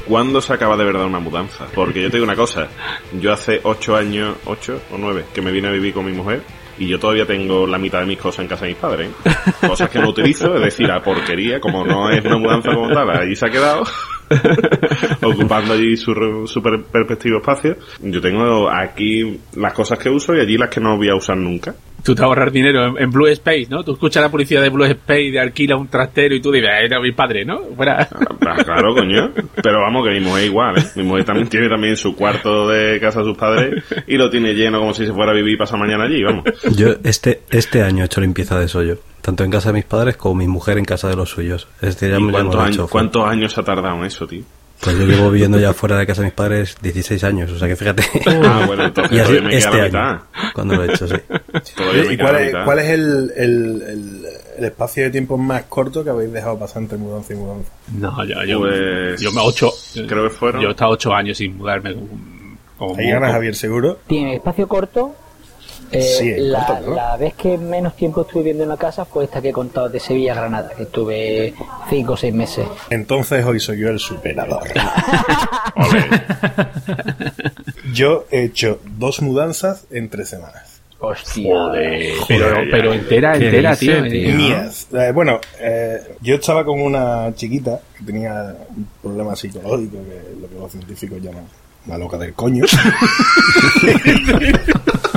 [0.08, 1.68] ¿cuándo se acaba de verdad una mudanza?
[1.76, 2.70] Porque yo te digo una cosa,
[3.20, 6.44] yo hace ocho años, ocho o nueve, que me vine a vivir con mi mujer
[6.80, 9.10] y yo todavía tengo la mitad de mis cosas en casa de mis padres.
[9.66, 13.10] Cosas que no utilizo, es decir, a porquería, como no es una mudanza como tal,
[13.10, 13.84] ahí se ha quedado.
[15.24, 17.76] ocupando allí su, re- su per- perspectivo espacio.
[18.02, 21.38] Yo tengo aquí las cosas que uso y allí las que no voy a usar
[21.38, 21.74] nunca.
[22.04, 23.84] Tú te ahorras dinero en, en Blue Space, ¿no?
[23.84, 26.86] Tú escuchas la publicidad de Blue Space, de alquila un trastero y tú dices, "Eh,
[26.86, 27.60] era mi padre, ¿no?
[27.76, 28.08] Fuera.
[28.46, 29.32] Ah, Claro, coño.
[29.62, 30.84] Pero vamos, que mi mujer igual, ¿eh?
[30.96, 34.54] Mi mujer también tiene también su cuarto de casa de sus padres y lo tiene
[34.54, 36.46] lleno como si se fuera a vivir y pasar mañana allí, vamos.
[36.76, 38.98] Yo este, este año he hecho limpieza de sollo,
[39.28, 41.68] tanto en casa de mis padres como mi mujer en casa de los suyos.
[41.82, 42.88] Este ya ¿Y me cuántos, hemos años, hecho.
[42.88, 44.42] ¿Cuántos años ha tardado en eso, tío?
[44.80, 47.68] Pues yo llevo viviendo ya fuera de casa de mis padres 16 años, o sea
[47.68, 48.04] que fíjate.
[48.26, 50.22] Ah, bueno, entonces y así me este la año,
[50.54, 51.16] cuando lo he hecho, sí.
[52.10, 54.26] ¿Y cuál es, cuál es el, el, el,
[54.60, 57.70] el espacio de tiempo más corto que habéis dejado pasar entre mudanza y mudanza?
[58.00, 59.72] No, yo, yo, Pues, yo me ocho.
[60.08, 61.94] creo que fueron- Yo he estado ocho años sin mudarme.
[61.96, 62.08] como-
[62.78, 64.00] como- Ahí ganas Javier seguro.
[64.08, 65.14] Tiene espacio corto.
[65.92, 66.96] Eh, Sí, la, corto, claro.
[66.96, 69.90] la vez que menos tiempo estuve viviendo en la casa fue esta que he contado
[69.90, 71.54] de Sevilla a Granada, que estuve
[71.90, 72.66] cinco o seis meses.
[72.90, 74.64] Entonces hoy soy yo el superador.
[77.94, 80.82] yo he hecho dos mudanzas en tres semanas.
[81.00, 81.54] Hostia.
[81.54, 84.04] Joder, pero, Joder, pero entera, ¿Qué entera, dice, tío.
[84.10, 84.30] tío?
[84.30, 84.88] Eh, Mías.
[84.94, 90.38] Eh, bueno, eh, yo estaba con una chiquita que tenía un problema psicológico, que es
[90.42, 91.46] lo que los científicos llaman
[91.86, 92.66] la loca del coño.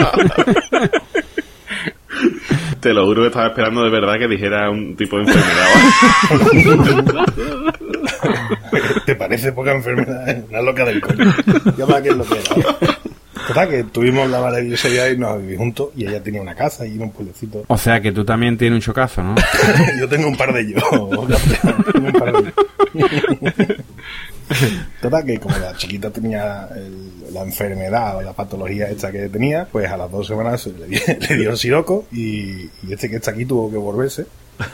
[2.80, 5.66] Te lo juro que estaba esperando de verdad que dijera un tipo de enfermedad.
[9.04, 10.42] ¿Te parece poca enfermedad?
[10.48, 11.32] Una loca del coño.
[11.76, 12.48] Llama que es lo que era.
[13.46, 16.54] Total, que tuvimos la maravillosa idea de irnos a vivir juntos y ella tenía una
[16.54, 17.64] casa y un pueblecito.
[17.66, 19.34] O sea que tú también tienes un chocazo, ¿no?
[19.98, 20.82] Yo tengo un par de ellos.
[21.92, 22.54] Tengo un par de ellos.
[25.00, 29.66] Total, que como la chiquita tenía el- la enfermedad o la patología esta que tenía,
[29.70, 30.88] pues a las dos semanas le,
[31.28, 34.26] le dio siroco y, este que está aquí tuvo que volverse.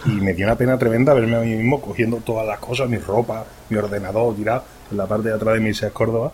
[0.07, 2.97] Y me dio una pena tremenda verme a mí mismo cogiendo todas las cosas, mi
[2.99, 6.33] ropa, mi ordenador tirado en la parte de atrás de mi Seat Córdoba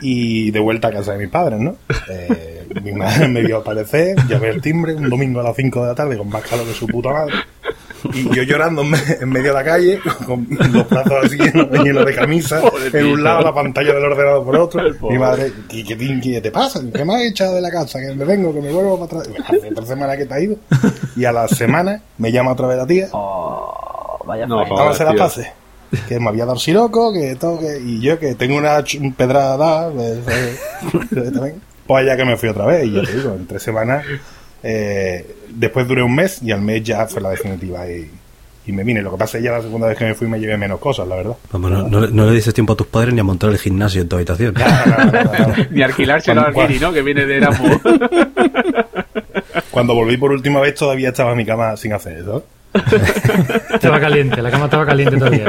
[0.00, 1.76] y de vuelta a casa de mis padres, ¿no?
[2.10, 5.86] Eh, mi madre me vio aparecer, llamé el timbre un domingo a las 5 de
[5.88, 7.34] la tarde con más calor que su puta madre.
[8.14, 11.68] Y yo llorando en, me- en medio de la calle, con los brazos así llenos,
[11.84, 12.60] llenos de camisa,
[12.92, 14.82] en un lado la pantalla del ordenador por otro.
[15.08, 16.80] Mi madre, ¿qué, qué, qué- qué te pasa?
[16.94, 17.98] ¿Qué me has echado de la casa?
[18.00, 19.34] Que me vengo, que me vuelvo para atrás.
[19.48, 20.56] Hace tres semanas que te ha ido.
[21.16, 23.08] Y a la semana me llama otra vez la tía.
[23.12, 25.40] Oh, vaya No, Vamos a hacer las.
[26.08, 28.82] Que me había dado siroco, que todo, que, y yo que tengo una
[29.14, 30.56] pedrada, pues, eh,
[31.86, 34.02] pues allá que me fui otra vez, y ya te digo, en tres semanas,
[34.62, 38.10] eh, después duré un mes, y al mes ya fue la definitiva, y,
[38.66, 39.02] y me vine.
[39.02, 40.78] Lo que pasa es que ya la segunda vez que me fui me llevé menos
[40.78, 41.36] cosas, la verdad.
[41.50, 43.58] Vamos, no, no le- no le dices tiempo a tus padres ni a montar el
[43.58, 44.54] gimnasio en tu habitación.
[44.54, 44.64] No.
[45.70, 46.92] Ni alquilárselo al Giri, ¿no?
[46.92, 47.78] Que viene de Erasmus.
[49.70, 52.44] Cuando volví por última vez todavía estaba en mi cama sin hacer eso.
[53.74, 55.46] Estaba caliente, la cama estaba caliente todavía.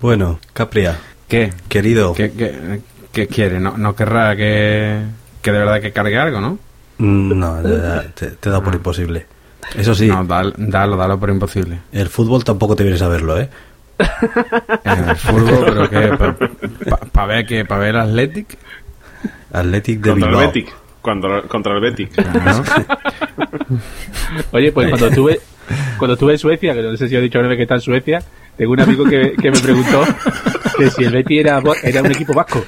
[0.00, 0.96] Bueno, Capria,
[1.28, 1.52] ¿Qué?
[1.68, 2.80] querido, ¿Qué, qué,
[3.12, 3.60] qué quiere?
[3.60, 5.02] ¿No, no querrá que,
[5.42, 6.58] que de verdad que cargue algo, no?
[6.98, 9.26] Mm, no, ya- ya, te, te he dado por imposible.
[9.74, 11.80] Eso sí, No, dal- dalo, dalo por imposible.
[11.92, 13.48] el fútbol tampoco te vienes a verlo, ¿eh?
[14.84, 16.08] El fútbol, pero que
[17.12, 18.58] para ver que para ver el Athletic.
[19.52, 20.46] Athletic de contra el Bilbao.
[20.52, 20.70] Betis.
[21.00, 22.08] Contra, contra el Betis.
[22.10, 22.62] Claro.
[24.52, 25.40] Oye, pues cuando estuve,
[25.98, 27.80] cuando estuve en Suecia, que no sé si he dicho una vez que está en
[27.80, 28.22] Suecia,
[28.56, 30.04] tengo un amigo que, que me preguntó
[30.76, 32.64] que si el Betis era, era un equipo vasco.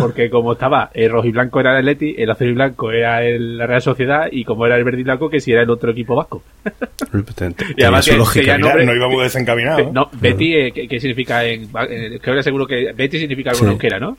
[0.00, 3.24] Porque como estaba el rojo y blanco era el Atleti, el azul y blanco era
[3.24, 5.70] el- la Real Sociedad y como era el verde y blanco que si era el
[5.70, 6.42] otro equipo vasco.
[6.62, 8.40] Te- Y además tenía su que- lógica.
[8.40, 9.92] que ya nombre- no íbamos desencaminados.
[9.92, 13.64] No, Betty, eh, ¿qué, qué significa en, en- creo que seguro que Betty significa algo
[13.64, 13.70] Sí.
[13.70, 14.16] euskera, ¿no?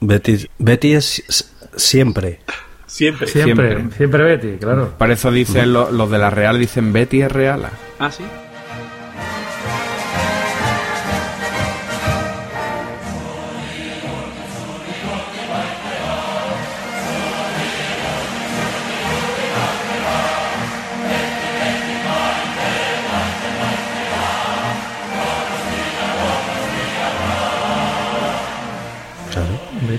[0.00, 0.94] Betis, Betis
[1.28, 2.40] es siempre.
[2.86, 3.26] Siempre.
[3.26, 3.28] Siempre,
[3.72, 3.96] Siempre.
[3.96, 4.94] siempre, Betty, claro.
[4.98, 7.62] Por eso dicen lo- los de la Real, dicen Betty es real.
[7.98, 8.22] Ah, sí.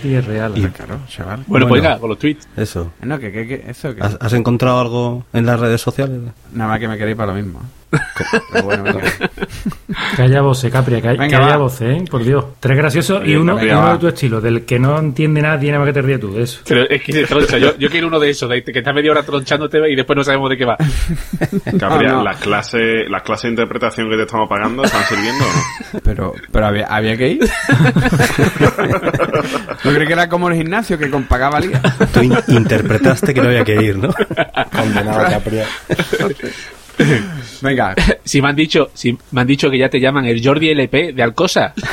[0.03, 0.53] Es real.
[0.57, 1.43] Y- Claro, chaval.
[1.47, 1.83] Bueno, pues Bueno.
[1.89, 2.47] venga, con los tweets.
[2.57, 2.91] eso.
[3.01, 4.01] No, que, que, que- eso que...
[4.01, 6.19] ¿Has, has encontrado algo en las redes sociales?
[6.53, 7.61] Nada más que me queréis para lo mismo.
[8.51, 9.01] Pero bueno, venga.
[10.15, 12.05] Que haya voces, Capria, que, hay- Venga, voces, ¿eh?
[12.09, 12.45] Por Dios.
[12.59, 15.93] Tres graciosos y uno, uno de tu estilo, del que no entiende nada más que
[15.93, 16.61] te ríes tú de eso.
[16.67, 17.57] Pero es que troncha.
[17.57, 20.23] Yo, yo quiero uno de esos, de que está media hora tronchándote y después no
[20.23, 20.77] sabemos de qué va.
[21.79, 22.23] Capria, No, no.
[22.23, 25.47] ¿las clases las clases de interpretación que te estamos pagando están sirviendo o
[25.93, 25.99] no?
[26.03, 27.39] Pero, pero había, había que ir.
[29.83, 31.81] ¿No crees que era como el gimnasio que con paga valía?
[32.13, 34.09] Tú in- interpretaste que no había que ir, ¿no?
[34.75, 35.65] Condenado a Capria.
[37.61, 40.69] Venga, Si me han dicho, si me han dicho que ya te llaman el Jordi
[40.69, 41.73] LP de Alcosa.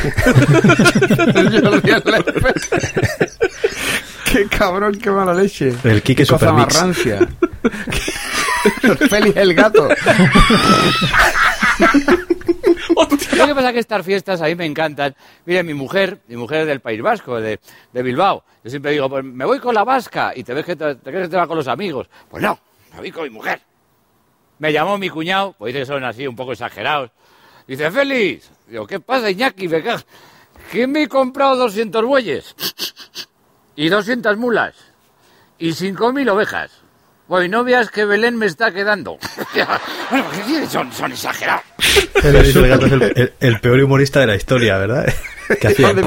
[4.32, 5.74] qué cabrón, qué mala leche.
[5.84, 7.20] El Qué cosa más rancia.
[9.08, 9.88] Félix el gato.
[13.36, 15.14] Lo que pasa es que estas fiestas a mí me encantan.
[15.46, 17.58] Mire, mi mujer, mi mujer es del País Vasco, de,
[17.92, 18.44] de Bilbao.
[18.62, 21.10] Yo siempre digo, pues me voy con la vasca y te ves que te, te
[21.10, 22.08] crees que te vas con los amigos.
[22.28, 22.58] Pues no,
[22.92, 23.60] me voy con mi mujer.
[24.60, 27.10] Me llamó mi cuñado, pues dice que son así un poco exagerados.
[27.66, 29.66] Dice, Félix, digo, ¿qué pasa, Iñaki?
[29.68, 30.04] Cago-
[30.70, 32.54] Que me he comprado 200 bueyes
[33.74, 34.74] y 200 mulas
[35.58, 36.70] y 5.000 ovejas.
[37.26, 39.18] Bueno, y no veas que Belén me está quedando.
[40.10, 41.62] bueno, ¿qué son, son exagerados.
[42.20, 45.12] Pero el gato es el, el- el peor humorista de la historia, ¿verdad?
[45.60, 45.94] ¿Qué hacía?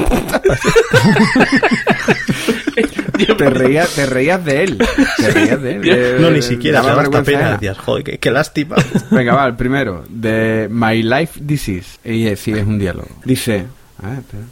[3.38, 4.78] Te reías, te reías de él.
[5.17, 5.82] Te reías de él.
[5.86, 7.51] Eh, No, ni siquiera, me daba hasta pena.
[7.53, 8.76] Decías, joder, qué, qué lástima.
[9.11, 10.03] Venga, va, el primero.
[10.09, 11.97] De My Life Disease.
[12.03, 13.09] Y es, sí, es un diálogo.
[13.26, 13.65] Dice...
[14.01, 14.43] A ver, espera.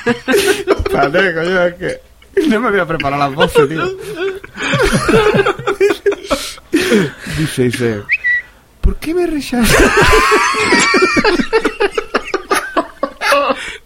[0.66, 2.00] Espérate, coño, es que...
[2.48, 3.88] No me había preparado las voces, tío.
[7.38, 8.02] Dice, dice...
[8.80, 9.76] ¿Por qué me rechazas?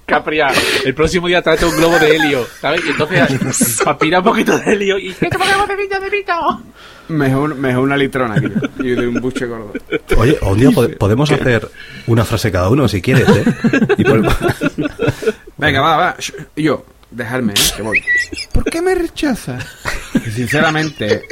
[0.06, 0.48] Capria,
[0.84, 2.82] el próximo día trate un globo de helio, ¿sabes?
[2.86, 5.12] Y entonces aspira un poquito de helio y...
[5.14, 6.62] ¿Qué te ponemos de vino, de vino?
[7.08, 8.48] Mejor, mejor una litrona aquí.
[8.80, 9.72] Y de un buche gordo.
[10.18, 11.68] Oye, un día pode- podemos hacer
[12.06, 13.44] una frase cada uno, si quieres, ¿eh?
[13.98, 14.22] Y por-
[15.56, 16.16] Venga, va, va.
[16.56, 17.56] Yo, dejarme, ¿eh?
[17.76, 18.02] que voy.
[18.52, 19.64] ¿Por qué me rechazas?
[20.34, 21.22] Sinceramente,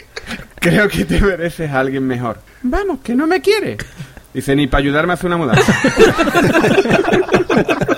[0.58, 2.38] creo que te mereces a alguien mejor.
[2.62, 3.76] Vamos, que no me quiere.
[4.32, 5.74] Dice, ni para ayudarme a hacer una mudanza.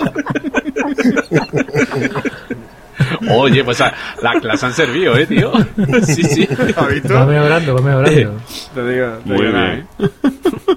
[3.30, 3.92] Oye, pues a-
[4.22, 5.52] la clase han servido, ¿eh, tío?
[6.06, 6.48] Sí, sí.
[7.12, 8.40] Va mejorando, va mejorando.
[8.74, 9.88] Te digo, te Muy digo nada, bien.
[9.98, 10.08] ¿eh?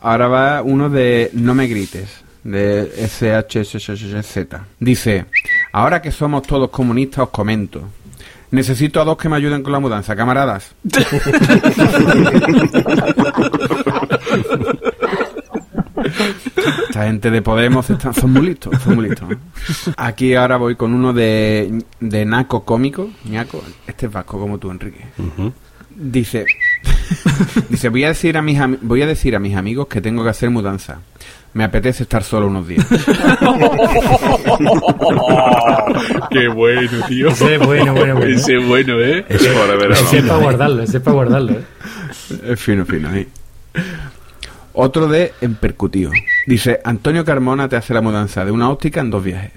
[0.00, 4.46] Ahora va uno de No me grites, de SHZ.
[4.78, 5.24] Dice,
[5.72, 7.88] ahora que somos todos comunistas os comento.
[8.50, 10.74] Necesito a dos que me ayuden con la mudanza, camaradas.
[16.88, 19.30] Esta gente de Podemos están, son muy listos, son muy listos.
[19.32, 19.36] ¿eh?
[19.96, 24.70] Aquí ahora voy con uno de, de Naco cómico, Ñaco, este es vasco como tú,
[24.70, 25.04] Enrique.
[25.96, 26.44] Dice,
[27.68, 30.30] dice voy a decir a mis voy a decir a mis amigos que tengo que
[30.30, 31.00] hacer mudanza.
[31.52, 32.84] Me apetece estar solo unos días.
[36.30, 37.28] Qué bueno, tío.
[37.28, 38.34] Ese es bueno, bueno, bueno.
[38.34, 39.24] Ese es bueno, ¿eh?
[39.28, 41.52] Ese es para guardarlo, ese es para guardarlo.
[41.52, 41.64] ¿eh?
[42.48, 43.28] Es fino, fino, ahí.
[44.74, 46.10] Otro de en percutivo.
[46.46, 49.52] Dice, Antonio Carmona te hace la mudanza de una óptica en dos viajes.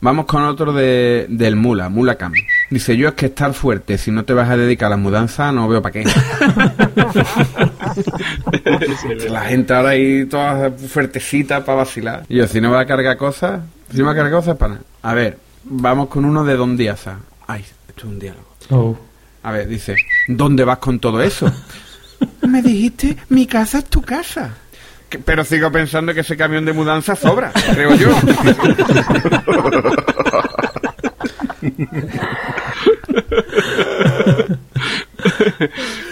[0.00, 2.32] Vamos con otro de, del Mula, Mula Cam.
[2.70, 5.52] Dice, yo es que estar fuerte, si no te vas a dedicar a la mudanza,
[5.52, 6.04] no veo para qué.
[9.28, 12.24] La gente ahora ahí toda fuertecita para vacilar.
[12.30, 14.84] Y yo, si no va a cargar cosas, si a cargar cosas, para nada.
[15.02, 17.04] A ver, vamos con uno de Don Díaz.
[17.46, 18.46] Ay, esto es un diálogo.
[18.70, 18.96] Oh.
[19.42, 19.96] A ver, dice,
[20.28, 21.50] ¿dónde vas con todo eso?
[22.48, 24.50] Me dijiste, mi casa es tu casa.
[25.08, 28.10] Que- Pero sigo pensando que ese camión de mudanza sobra, creo yo.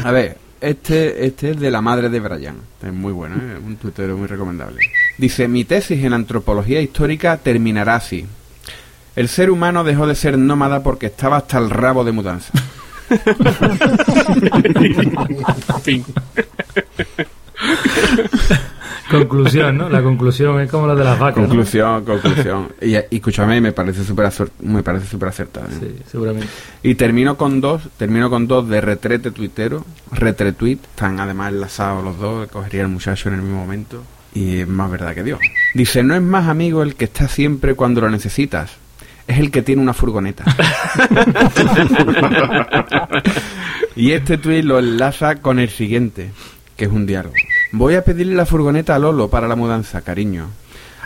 [0.05, 2.57] A ver, este, este es de la madre de Brian.
[2.83, 3.59] Es muy bueno, ¿eh?
[3.65, 4.79] un tuitero muy recomendable.
[5.19, 8.27] Dice, mi tesis en antropología histórica terminará así.
[9.17, 12.53] El ser humano dejó de ser nómada porque estaba hasta el rabo de mudanza.
[15.83, 16.05] Fin.
[19.11, 19.89] Conclusión, ¿no?
[19.89, 21.39] La conclusión es como la de las vacas.
[21.43, 21.49] ¿no?
[21.49, 22.69] Conclusión, conclusión.
[22.81, 25.67] Y, y escúchame, me parece súper me parece súper acertada.
[25.67, 25.79] ¿eh?
[25.81, 26.49] Sí, seguramente.
[26.83, 32.19] Y termino con dos, termino con dos de retrete tuitero, retretweet, están además enlazados los
[32.19, 34.03] dos, cogería el muchacho en el mismo momento.
[34.35, 35.41] Y es más verdad que Dios.
[35.75, 38.73] Dice, no es más amigo el que está siempre cuando lo necesitas,
[39.27, 40.45] es el que tiene una furgoneta.
[43.97, 46.31] y este tuit lo enlaza con el siguiente,
[46.77, 47.35] que es un diálogo.
[47.73, 50.49] Voy a pedirle la furgoneta a Lolo para la mudanza, cariño.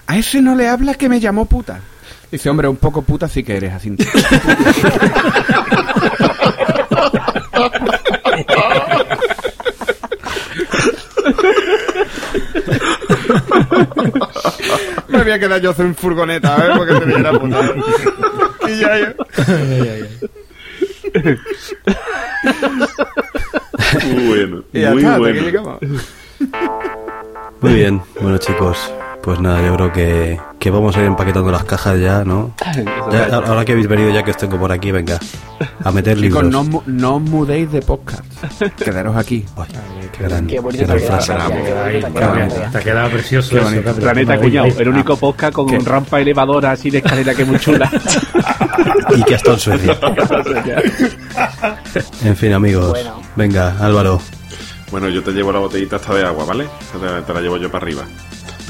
[0.06, 1.80] A ese no le habla que me llamó puta.
[2.30, 3.90] Dice, hombre, un poco puta sí que eres, así.
[15.08, 16.70] Me había quedado yo en furgoneta, ¿eh?
[16.76, 17.60] Porque te diera puta.
[18.68, 19.06] Y ya yo.
[24.06, 25.42] Muy bueno, Y ya muy está, hasta aquí bueno.
[25.42, 25.78] llegamos.
[27.60, 28.90] Muy bien, bueno chicos,
[29.22, 32.52] pues nada, yo creo que, que vamos a ir empaquetando las cajas ya, ¿no?
[33.12, 35.18] Ya, ahora que habéis venido ya que os tengo por aquí, venga,
[35.84, 36.52] a meter Chicos, libros.
[36.52, 38.24] no, os mu- no os mudéis de podcast.
[38.82, 39.44] Quedaros aquí.
[39.56, 39.66] Ay,
[40.16, 41.34] qué gran, Qué bonito gran frase.
[41.34, 42.54] Capria, qué bonito te Qué queda, bonito.
[42.54, 42.70] Capria.
[42.70, 43.94] Te ha quedado precioso eso, bonito.
[43.94, 44.38] Planeta.
[44.38, 45.78] Cuñado, el único podcast con ¿Qué?
[45.78, 47.90] rampa elevadora así de escalera que es muy chula.
[49.16, 49.98] Y que hasta en Suecia.
[52.24, 53.20] En fin, amigos, Bueno.
[53.36, 54.20] venga, Álvaro,
[54.90, 56.66] Bueno, yo te llevo la botellita esta de agua, ¿vale?
[56.92, 58.02] Te, te la llevo yo para arriba.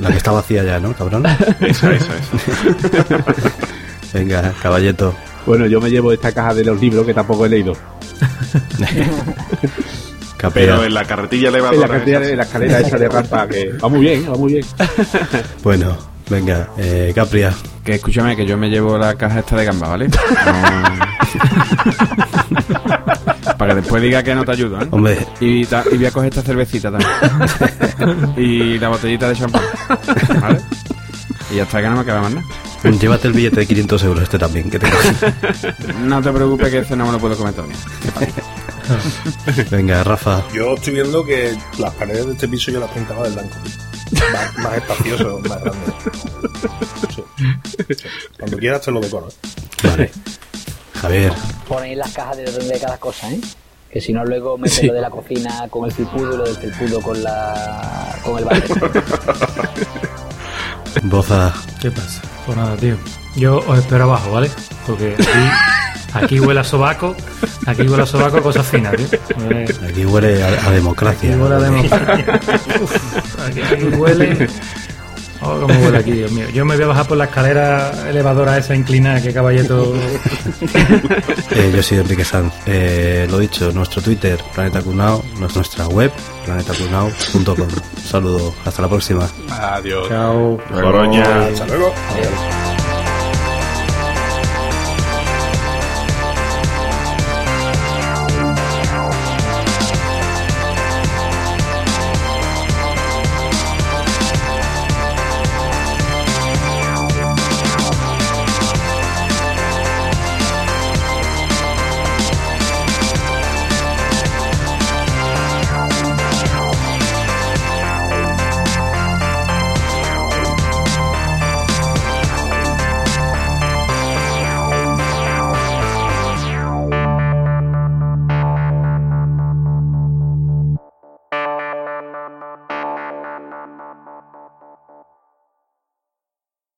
[0.02, 1.24] La que está vacía ya, ¿no, cabrón?
[1.60, 3.24] Esa, esa, esa.
[4.12, 5.14] Venga, caballeto.
[5.46, 7.72] Bueno, yo me llevo esta caja de los libros que tampoco he leído.
[10.54, 11.76] Pero en la carretilla elevadora.
[11.76, 14.36] En la, cartilla esa, de la escalera esa de rampa que va muy bien, va
[14.36, 14.64] muy bien.
[15.62, 15.96] Bueno,
[16.28, 17.52] venga, eh, Capria.
[17.84, 20.08] Que escúchame, que yo me llevo la caja esta de gamba, ¿vale?
[20.08, 20.16] No-
[23.58, 24.86] Para que después diga que no te ayudo, ¿eh?
[24.90, 28.34] Hombre, Y, ta- y voy a coger esta cervecita también.
[28.36, 29.62] y la botellita de champán.
[30.40, 30.60] ¿Vale?
[31.50, 32.46] Y ya está, que no me queda más nada.
[32.98, 34.96] llévate el billete de 500 euros este también, que tengo.
[36.04, 37.76] No te preocupes que ese no me lo puedo comer todavía.
[39.70, 40.42] Venga, Rafa.
[40.52, 43.56] Yo estoy viendo que las paredes de este piso yo las pintaba de blanco.
[44.32, 45.92] Más, más espacioso, más grande.
[47.14, 47.24] Sí.
[47.88, 47.94] Sí.
[48.38, 49.28] Cuando quieras te lo decoro.
[49.28, 49.32] ¿eh?
[49.88, 50.10] Vale.
[51.00, 51.32] Javier.
[51.68, 53.40] Ponéis las cajas de donde cada cosa, ¿eh?
[53.90, 54.86] Que si no, luego metes Sí.
[54.86, 58.44] lo de la cocina con el felpudo y lo del felpudo con la con el
[58.44, 58.74] barrio.
[61.04, 61.52] Boza.
[61.80, 62.22] ¿Qué pasa?
[62.46, 62.96] Pues nada, tío.
[63.36, 64.50] Yo os espero abajo, ¿vale?
[64.86, 65.24] Porque aquí,
[66.14, 67.16] aquí huele a sobaco,
[67.66, 69.06] aquí huele a sobaco a cosas finas, tío.
[69.50, 71.30] Eh, Aquí huele a, a democracia.
[71.32, 72.40] Aquí huele a democracia.
[72.82, 74.48] Uf, aquí, aquí huele.
[75.44, 76.48] Oh, cómo huele aquí, Dios mío.
[76.54, 79.92] Yo me voy a bajar por la escalera elevadora esa inclinada que caballeto.
[81.54, 82.52] Eh, yo soy Enrique Sanz.
[82.64, 86.10] Eh, lo dicho, nuestro Twitter, Planeta Cunao, nuestra web,
[86.46, 87.68] planetacunao.com.
[88.02, 89.28] Saludo, hasta la próxima.
[89.50, 90.08] Adiós.
[90.08, 90.58] Chao.
[90.70, 91.46] Coroña.
[91.46, 91.92] Hasta luego.
[92.12, 92.61] Adiós.